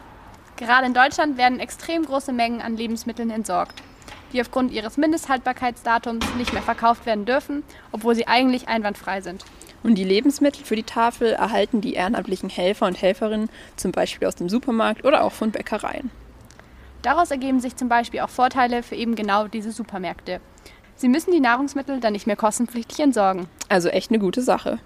Gerade 0.57 0.87
in 0.87 0.95
Deutschland 0.95 1.39
werden 1.39 1.59
extrem 1.59 2.05
große 2.05 2.33
Mengen 2.33 2.63
an 2.63 2.77
Lebensmitteln 2.77 3.31
entsorgt, 3.31 3.83
die 4.33 4.41
aufgrund 4.41 4.71
ihres 4.71 4.97
Mindesthaltbarkeitsdatums 4.97 6.25
nicht 6.39 6.53
mehr 6.53 6.63
verkauft 6.63 7.05
werden 7.05 7.25
dürfen, 7.25 7.65
obwohl 7.91 8.15
sie 8.15 8.29
eigentlich 8.29 8.69
einwandfrei 8.69 9.23
sind. 9.23 9.45
Und 9.83 9.97
die 9.97 10.05
Lebensmittel 10.05 10.65
für 10.65 10.77
die 10.77 10.85
Tafel 10.85 11.33
erhalten 11.33 11.81
die 11.81 11.95
ehrenamtlichen 11.95 12.49
Helfer 12.49 12.87
und 12.87 13.03
Helferinnen 13.03 13.51
zum 13.75 13.91
Beispiel 13.91 14.29
aus 14.29 14.37
dem 14.37 14.49
Supermarkt 14.49 15.05
oder 15.05 15.25
auch 15.25 15.33
von 15.33 15.51
Bäckereien. 15.51 16.13
Daraus 17.05 17.31
ergeben 17.31 17.61
sich 17.61 17.77
zum 17.77 17.91
Beispiel 17.91 18.21
auch 18.21 18.31
Vorteile 18.31 18.83
für 18.83 18.95
eben 18.95 19.15
genau 19.15 19.47
diese 19.47 19.73
Supermärkte. 19.73 20.41
Sie 20.97 21.09
müssen 21.09 21.33
die 21.33 21.41
Nahrungsmittel 21.41 22.01
dann 22.01 22.15
nicht 22.15 22.27
mehr 22.27 22.35
kostenpflichtig 22.35 22.99
entsorgen. 22.99 23.47
Also 23.69 23.91
echt 23.91 24.11
eine 24.11 24.19
gute 24.19 24.41
Sache. 24.41 24.79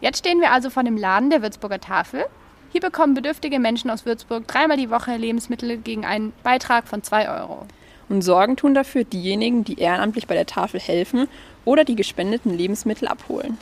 Jetzt 0.00 0.20
stehen 0.20 0.40
wir 0.40 0.52
also 0.52 0.70
vor 0.70 0.84
dem 0.84 0.96
Laden 0.96 1.28
der 1.28 1.42
Würzburger 1.42 1.80
Tafel. 1.80 2.24
Hier 2.72 2.80
bekommen 2.80 3.12
bedürftige 3.12 3.58
Menschen 3.58 3.90
aus 3.90 4.06
Würzburg 4.06 4.48
dreimal 4.48 4.78
die 4.78 4.88
Woche 4.88 5.18
Lebensmittel 5.18 5.76
gegen 5.76 6.06
einen 6.06 6.32
Beitrag 6.42 6.88
von 6.88 7.02
2 7.02 7.28
Euro. 7.28 7.66
Und 8.08 8.22
Sorgen 8.22 8.56
tun 8.56 8.72
dafür 8.72 9.04
diejenigen, 9.04 9.64
die 9.64 9.78
ehrenamtlich 9.78 10.26
bei 10.26 10.34
der 10.34 10.46
Tafel 10.46 10.80
helfen 10.80 11.28
oder 11.66 11.84
die 11.84 11.94
gespendeten 11.94 12.56
Lebensmittel 12.56 13.06
abholen. 13.06 13.58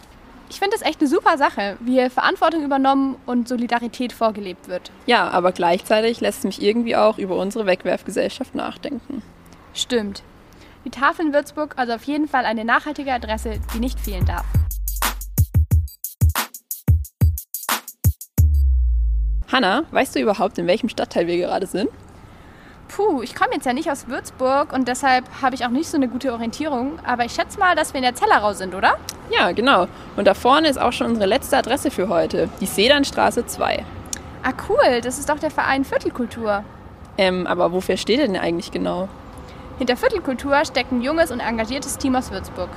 Ich 0.52 0.58
finde 0.58 0.76
das 0.76 0.86
echt 0.86 1.00
eine 1.00 1.08
super 1.08 1.38
Sache, 1.38 1.78
wie 1.80 1.92
hier 1.92 2.10
Verantwortung 2.10 2.62
übernommen 2.62 3.16
und 3.24 3.48
Solidarität 3.48 4.12
vorgelebt 4.12 4.68
wird. 4.68 4.90
Ja, 5.06 5.30
aber 5.30 5.50
gleichzeitig 5.50 6.20
lässt 6.20 6.40
es 6.40 6.44
mich 6.44 6.60
irgendwie 6.60 6.94
auch 6.94 7.16
über 7.16 7.36
unsere 7.36 7.64
Wegwerfgesellschaft 7.64 8.54
nachdenken. 8.54 9.22
Stimmt. 9.72 10.22
Die 10.84 10.90
Tafel 10.90 11.24
in 11.24 11.32
Würzburg 11.32 11.72
also 11.78 11.94
auf 11.94 12.04
jeden 12.04 12.28
Fall 12.28 12.44
eine 12.44 12.66
nachhaltige 12.66 13.14
Adresse, 13.14 13.60
die 13.72 13.78
nicht 13.78 13.98
fehlen 13.98 14.26
darf. 14.26 14.44
Hanna, 19.50 19.84
weißt 19.90 20.14
du 20.16 20.20
überhaupt, 20.20 20.58
in 20.58 20.66
welchem 20.66 20.90
Stadtteil 20.90 21.26
wir 21.28 21.38
gerade 21.38 21.66
sind? 21.66 21.88
Puh, 22.94 23.22
ich 23.22 23.34
komme 23.34 23.54
jetzt 23.54 23.64
ja 23.64 23.72
nicht 23.72 23.90
aus 23.90 24.08
Würzburg 24.08 24.74
und 24.74 24.86
deshalb 24.86 25.24
habe 25.40 25.54
ich 25.54 25.64
auch 25.64 25.70
nicht 25.70 25.88
so 25.88 25.96
eine 25.96 26.08
gute 26.08 26.30
Orientierung. 26.30 26.98
Aber 27.06 27.24
ich 27.24 27.32
schätze 27.32 27.58
mal, 27.58 27.74
dass 27.74 27.94
wir 27.94 27.98
in 27.98 28.04
der 28.04 28.14
Zellerau 28.14 28.52
sind, 28.52 28.74
oder? 28.74 28.98
Ja, 29.30 29.52
genau. 29.52 29.86
Und 30.16 30.26
da 30.26 30.34
vorne 30.34 30.68
ist 30.68 30.78
auch 30.78 30.92
schon 30.92 31.06
unsere 31.06 31.26
letzte 31.26 31.56
Adresse 31.56 31.90
für 31.90 32.10
heute, 32.10 32.50
die 32.60 32.66
Sedernstraße 32.66 33.46
2. 33.46 33.86
Ah, 34.42 34.52
cool. 34.68 35.00
Das 35.00 35.18
ist 35.18 35.30
doch 35.30 35.38
der 35.38 35.50
Verein 35.50 35.86
Viertelkultur. 35.86 36.64
Ähm, 37.16 37.46
aber 37.46 37.72
wofür 37.72 37.96
steht 37.96 38.20
er 38.20 38.26
denn 38.26 38.36
eigentlich 38.36 38.70
genau? 38.70 39.08
Hinter 39.78 39.96
Viertelkultur 39.96 40.62
steckt 40.66 40.92
ein 40.92 41.00
junges 41.00 41.30
und 41.30 41.40
engagiertes 41.40 41.96
Team 41.96 42.14
aus 42.14 42.30
Würzburg. 42.30 42.68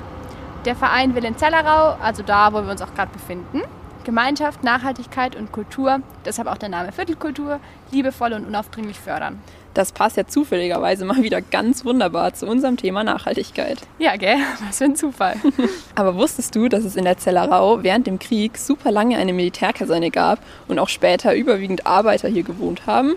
Der 0.64 0.78
Verein 0.78 1.14
will 1.14 1.26
in 1.26 1.38
Zellerau, 1.38 1.98
also 2.02 2.24
da, 2.24 2.54
wo 2.54 2.64
wir 2.64 2.72
uns 2.72 2.82
auch 2.82 2.94
gerade 2.96 3.12
befinden, 3.12 3.64
Gemeinschaft, 4.06 4.64
Nachhaltigkeit 4.64 5.36
und 5.36 5.52
Kultur, 5.52 6.00
deshalb 6.24 6.48
auch 6.48 6.58
der 6.58 6.70
Name 6.70 6.94
Viertelkultur, 6.94 7.60
liebevoll 7.92 8.34
und 8.34 8.48
unaufdringlich 8.48 9.00
fördern. 9.00 9.42
Das 9.76 9.92
passt 9.92 10.16
ja 10.16 10.26
zufälligerweise 10.26 11.04
mal 11.04 11.22
wieder 11.22 11.42
ganz 11.42 11.84
wunderbar 11.84 12.34
zu 12.34 12.48
unserem 12.48 12.78
Thema 12.78 13.04
Nachhaltigkeit. 13.04 13.78
Ja, 14.00 14.16
gell? 14.16 14.38
Was 14.66 14.78
für 14.78 14.86
ein 14.86 14.96
Zufall. 14.96 15.36
Aber 15.96 16.16
wusstest 16.16 16.56
du, 16.56 16.70
dass 16.70 16.86
es 16.86 16.96
in 16.96 17.04
der 17.04 17.18
Zellerau 17.18 17.84
während 17.84 18.08
dem 18.08 18.18
Krieg 18.18 18.58
super 18.58 18.90
lange 18.90 19.18
eine 19.18 19.34
Militärkaserne 19.34 20.12
gab 20.12 20.40
und 20.70 20.80
auch 20.80 20.88
später 20.88 21.36
überwiegend 21.36 21.86
Arbeiter 21.86 22.30
hier 22.30 22.44
gewohnt 22.44 22.88
haben? 22.88 23.16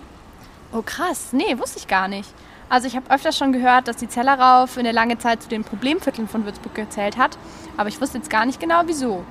Oh 0.72 0.82
krass, 0.82 1.28
nee, 1.30 1.56
wusste 1.58 1.78
ich 1.78 1.86
gar 1.86 2.08
nicht. 2.08 2.28
Also 2.68 2.88
ich 2.88 2.96
habe 2.96 3.08
öfters 3.08 3.38
schon 3.38 3.52
gehört, 3.52 3.86
dass 3.86 3.96
die 3.96 4.08
Zellerau 4.08 4.66
für 4.66 4.80
eine 4.80 4.92
lange 4.92 5.16
Zeit 5.16 5.44
zu 5.44 5.48
den 5.48 5.62
Problemvierteln 5.62 6.26
von 6.26 6.44
Würzburg 6.44 6.74
gezählt 6.74 7.16
hat, 7.16 7.38
aber 7.76 7.88
ich 7.88 8.00
wusste 8.00 8.18
jetzt 8.18 8.30
gar 8.30 8.44
nicht 8.44 8.58
genau 8.58 8.82
wieso 8.86 9.24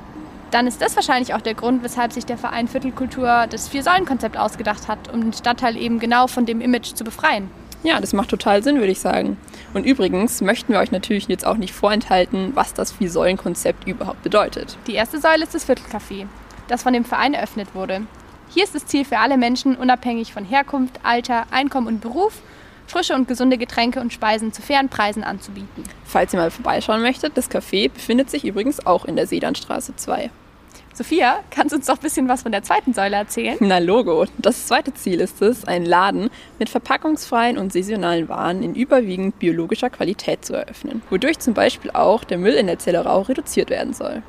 dann 0.51 0.67
ist 0.67 0.81
das 0.81 0.95
wahrscheinlich 0.95 1.33
auch 1.33 1.41
der 1.41 1.53
Grund, 1.53 1.83
weshalb 1.83 2.13
sich 2.13 2.25
der 2.25 2.37
Verein 2.37 2.67
Viertelkultur 2.67 3.47
das 3.49 3.67
Vier-Säulen-Konzept 3.67 4.37
ausgedacht 4.37 4.87
hat, 4.87 5.13
um 5.13 5.21
den 5.21 5.33
Stadtteil 5.33 5.77
eben 5.77 5.99
genau 5.99 6.27
von 6.27 6.45
dem 6.45 6.61
Image 6.61 6.93
zu 6.93 7.03
befreien. 7.03 7.49
Ja, 7.83 7.99
das 8.01 8.13
macht 8.13 8.29
total 8.29 8.63
Sinn, 8.63 8.77
würde 8.77 8.91
ich 8.91 8.99
sagen. 8.99 9.37
Und 9.73 9.85
übrigens 9.85 10.41
möchten 10.41 10.73
wir 10.73 10.79
euch 10.79 10.91
natürlich 10.91 11.27
jetzt 11.27 11.45
auch 11.45 11.57
nicht 11.57 11.73
vorenthalten, 11.73 12.55
was 12.55 12.73
das 12.73 12.91
Vier-Säulen-Konzept 12.91 13.87
überhaupt 13.87 14.23
bedeutet. 14.23 14.77
Die 14.87 14.95
erste 14.95 15.19
Säule 15.19 15.43
ist 15.43 15.53
das 15.53 15.69
Viertelcafé, 15.69 16.25
das 16.67 16.83
von 16.83 16.93
dem 16.93 17.05
Verein 17.05 17.33
eröffnet 17.33 17.75
wurde. 17.75 18.01
Hier 18.49 18.63
ist 18.63 18.73
das 18.73 18.85
Ziel 18.85 19.05
für 19.05 19.19
alle 19.19 19.37
Menschen, 19.37 19.75
unabhängig 19.75 20.33
von 20.33 20.45
Herkunft, 20.45 20.99
Alter, 21.03 21.45
Einkommen 21.51 21.87
und 21.87 22.01
Beruf, 22.01 22.41
frische 22.87 23.13
und 23.13 23.27
gesunde 23.27 23.57
Getränke 23.57 23.99
und 23.99 24.11
Speisen 24.11 24.51
zu 24.53 24.61
fairen 24.61 24.89
Preisen 24.89 25.23
anzubieten. 25.23 25.83
Falls 26.05 26.33
ihr 26.33 26.39
mal 26.39 26.51
vorbeischauen 26.51 27.01
möchtet, 27.01 27.37
das 27.37 27.51
Café 27.51 27.91
befindet 27.91 28.29
sich 28.29 28.45
übrigens 28.45 28.85
auch 28.85 29.05
in 29.05 29.15
der 29.15 29.27
Sedanstraße 29.27 29.95
2. 29.95 30.31
Sophia, 30.97 31.41
kannst 31.51 31.73
du 31.73 31.77
uns 31.77 31.85
doch 31.85 31.97
ein 31.97 32.01
bisschen 32.01 32.27
was 32.27 32.41
von 32.41 32.51
der 32.51 32.63
zweiten 32.63 32.91
Säule 32.91 33.17
erzählen? 33.17 33.55
Na 33.59 33.77
Logo. 33.77 34.25
Das 34.39 34.65
zweite 34.65 34.95
Ziel 34.95 35.21
ist 35.21 35.39
es, 35.43 35.63
einen 35.63 35.85
Laden 35.85 36.31
mit 36.57 36.69
verpackungsfreien 36.69 37.59
und 37.59 37.71
saisonalen 37.71 38.27
Waren 38.29 38.63
in 38.63 38.73
überwiegend 38.73 39.37
biologischer 39.37 39.91
Qualität 39.91 40.43
zu 40.43 40.55
eröffnen, 40.55 41.03
wodurch 41.11 41.37
zum 41.37 41.53
Beispiel 41.53 41.91
auch 41.91 42.23
der 42.23 42.39
Müll 42.39 42.53
in 42.53 42.65
der 42.65 42.79
Zellerau 42.79 43.21
reduziert 43.21 43.69
werden 43.69 43.93
soll. 43.93 44.23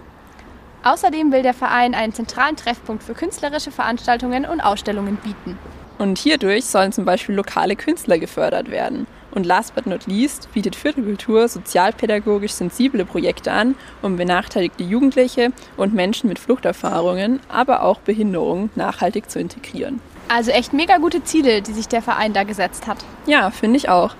Außerdem 0.84 1.32
will 1.32 1.42
der 1.42 1.54
Verein 1.54 1.94
einen 1.94 2.12
zentralen 2.12 2.56
Treffpunkt 2.56 3.02
für 3.02 3.14
künstlerische 3.14 3.70
Veranstaltungen 3.70 4.44
und 4.44 4.60
Ausstellungen 4.60 5.16
bieten. 5.16 5.58
Und 5.98 6.18
hierdurch 6.18 6.64
sollen 6.64 6.92
zum 6.92 7.04
Beispiel 7.04 7.34
lokale 7.34 7.74
Künstler 7.74 8.18
gefördert 8.18 8.70
werden. 8.70 9.06
Und 9.32 9.44
last 9.44 9.74
but 9.74 9.86
not 9.86 10.06
least 10.06 10.48
bietet 10.54 10.76
Viertelkultur 10.76 11.48
sozialpädagogisch 11.48 12.52
sensible 12.52 13.04
Projekte 13.04 13.52
an, 13.52 13.74
um 14.00 14.16
benachteiligte 14.16 14.84
Jugendliche 14.84 15.52
und 15.76 15.92
Menschen 15.92 16.28
mit 16.28 16.38
Fluchterfahrungen, 16.38 17.40
aber 17.48 17.82
auch 17.82 17.98
Behinderungen 17.98 18.70
nachhaltig 18.74 19.28
zu 19.30 19.38
integrieren. 19.38 20.00
Also 20.28 20.50
echt 20.50 20.72
mega 20.72 20.98
gute 20.98 21.24
Ziele, 21.24 21.62
die 21.62 21.72
sich 21.72 21.88
der 21.88 22.02
Verein 22.02 22.32
da 22.32 22.44
gesetzt 22.44 22.86
hat. 22.86 22.98
Ja, 23.26 23.50
finde 23.50 23.76
ich 23.76 23.88
auch. 23.88 24.14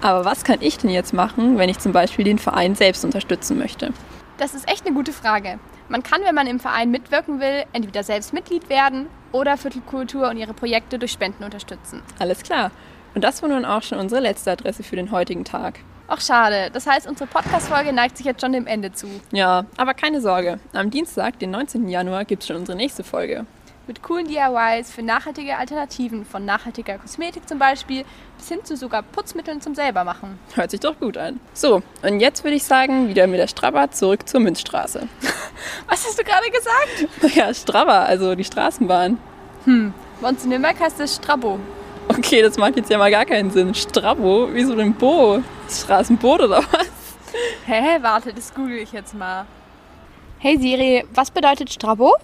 Aber 0.00 0.24
was 0.24 0.44
kann 0.44 0.58
ich 0.60 0.78
denn 0.78 0.90
jetzt 0.90 1.14
machen, 1.14 1.56
wenn 1.58 1.68
ich 1.68 1.78
zum 1.78 1.92
Beispiel 1.92 2.24
den 2.24 2.38
Verein 2.38 2.74
selbst 2.74 3.04
unterstützen 3.04 3.58
möchte? 3.58 3.92
Das 4.38 4.54
ist 4.54 4.68
echt 4.68 4.84
eine 4.86 4.94
gute 4.94 5.12
Frage. 5.12 5.60
Man 5.88 6.02
kann, 6.02 6.22
wenn 6.24 6.34
man 6.34 6.46
im 6.46 6.58
Verein 6.58 6.90
mitwirken 6.90 7.38
will, 7.40 7.64
entweder 7.72 8.02
selbst 8.02 8.32
Mitglied 8.32 8.68
werden 8.68 9.06
oder 9.32 9.56
Viertelkultur 9.56 10.28
und 10.28 10.36
ihre 10.36 10.54
Projekte 10.54 10.98
durch 10.98 11.12
Spenden 11.12 11.44
unterstützen. 11.44 12.02
Alles 12.18 12.42
klar. 12.42 12.70
Und 13.14 13.24
das 13.24 13.42
war 13.42 13.48
nun 13.48 13.64
auch 13.64 13.82
schon 13.82 13.98
unsere 13.98 14.20
letzte 14.20 14.52
Adresse 14.52 14.82
für 14.82 14.96
den 14.96 15.10
heutigen 15.10 15.44
Tag. 15.44 15.80
Ach 16.08 16.20
schade, 16.20 16.70
das 16.72 16.86
heißt, 16.86 17.06
unsere 17.06 17.28
Podcast-Folge 17.28 17.92
neigt 17.92 18.18
sich 18.18 18.26
jetzt 18.26 18.40
schon 18.42 18.52
dem 18.52 18.66
Ende 18.66 18.92
zu. 18.92 19.08
Ja, 19.30 19.64
aber 19.76 19.94
keine 19.94 20.20
Sorge. 20.20 20.58
Am 20.72 20.90
Dienstag, 20.90 21.38
den 21.38 21.50
19. 21.50 21.88
Januar, 21.88 22.24
gibt 22.24 22.42
es 22.42 22.48
schon 22.48 22.56
unsere 22.56 22.76
nächste 22.76 23.02
Folge. 23.02 23.46
Mit 23.88 24.00
coolen 24.00 24.28
DIYs 24.28 24.92
für 24.92 25.02
nachhaltige 25.02 25.56
Alternativen, 25.56 26.24
von 26.24 26.44
nachhaltiger 26.44 26.98
Kosmetik 26.98 27.48
zum 27.48 27.58
Beispiel, 27.58 28.04
bis 28.38 28.48
hin 28.48 28.60
zu 28.62 28.76
sogar 28.76 29.02
Putzmitteln 29.02 29.60
zum 29.60 29.74
selbermachen. 29.74 30.38
Hört 30.54 30.70
sich 30.70 30.78
doch 30.78 30.96
gut 31.00 31.16
an. 31.16 31.40
So, 31.52 31.82
und 32.02 32.20
jetzt 32.20 32.44
würde 32.44 32.54
ich 32.54 32.62
sagen, 32.62 33.08
wieder 33.08 33.26
mit 33.26 33.40
der 33.40 33.48
Strabber 33.48 33.90
zurück 33.90 34.28
zur 34.28 34.38
Münzstraße. 34.38 35.08
Was 35.88 36.06
hast 36.06 36.16
du 36.16 36.22
gerade 36.22 36.48
gesagt? 36.50 37.34
Ja, 37.36 37.52
Strabber, 37.52 38.06
also 38.06 38.36
die 38.36 38.44
Straßenbahn. 38.44 39.18
Hm, 39.64 39.92
bei 40.20 40.28
uns 40.28 40.44
in 40.44 40.50
Nürnberg 40.50 40.78
heißt 40.78 41.00
es 41.00 41.16
Strabo. 41.16 41.58
Okay, 42.06 42.42
das 42.42 42.58
macht 42.58 42.76
jetzt 42.76 42.90
ja 42.90 42.98
mal 42.98 43.10
gar 43.10 43.24
keinen 43.24 43.50
Sinn. 43.50 43.74
Strabo? 43.74 44.48
Wieso 44.52 44.76
denn 44.76 44.94
Bo? 44.94 45.42
Straßenboot 45.68 46.42
oder 46.42 46.58
was? 46.58 46.88
Hä, 47.66 47.98
warte, 48.00 48.32
das 48.32 48.54
google 48.54 48.76
ich 48.76 48.92
jetzt 48.92 49.14
mal. 49.14 49.46
Hey 50.38 50.58
Siri, 50.58 51.04
was 51.14 51.30
bedeutet 51.30 51.72
Strabo? 51.72 52.14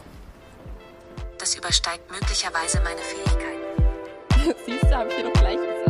Das 1.38 1.54
übersteigt 1.54 2.10
möglicherweise 2.10 2.80
meine 2.80 3.00
Fähigkeiten. 3.00 4.58
Siehst 4.66 4.84
du, 4.84 4.94
habe 4.94 5.08
ich 5.08 5.16
dir 5.16 5.24
doch 5.24 5.32
gleich 5.34 5.56
gesagt. 5.56 5.88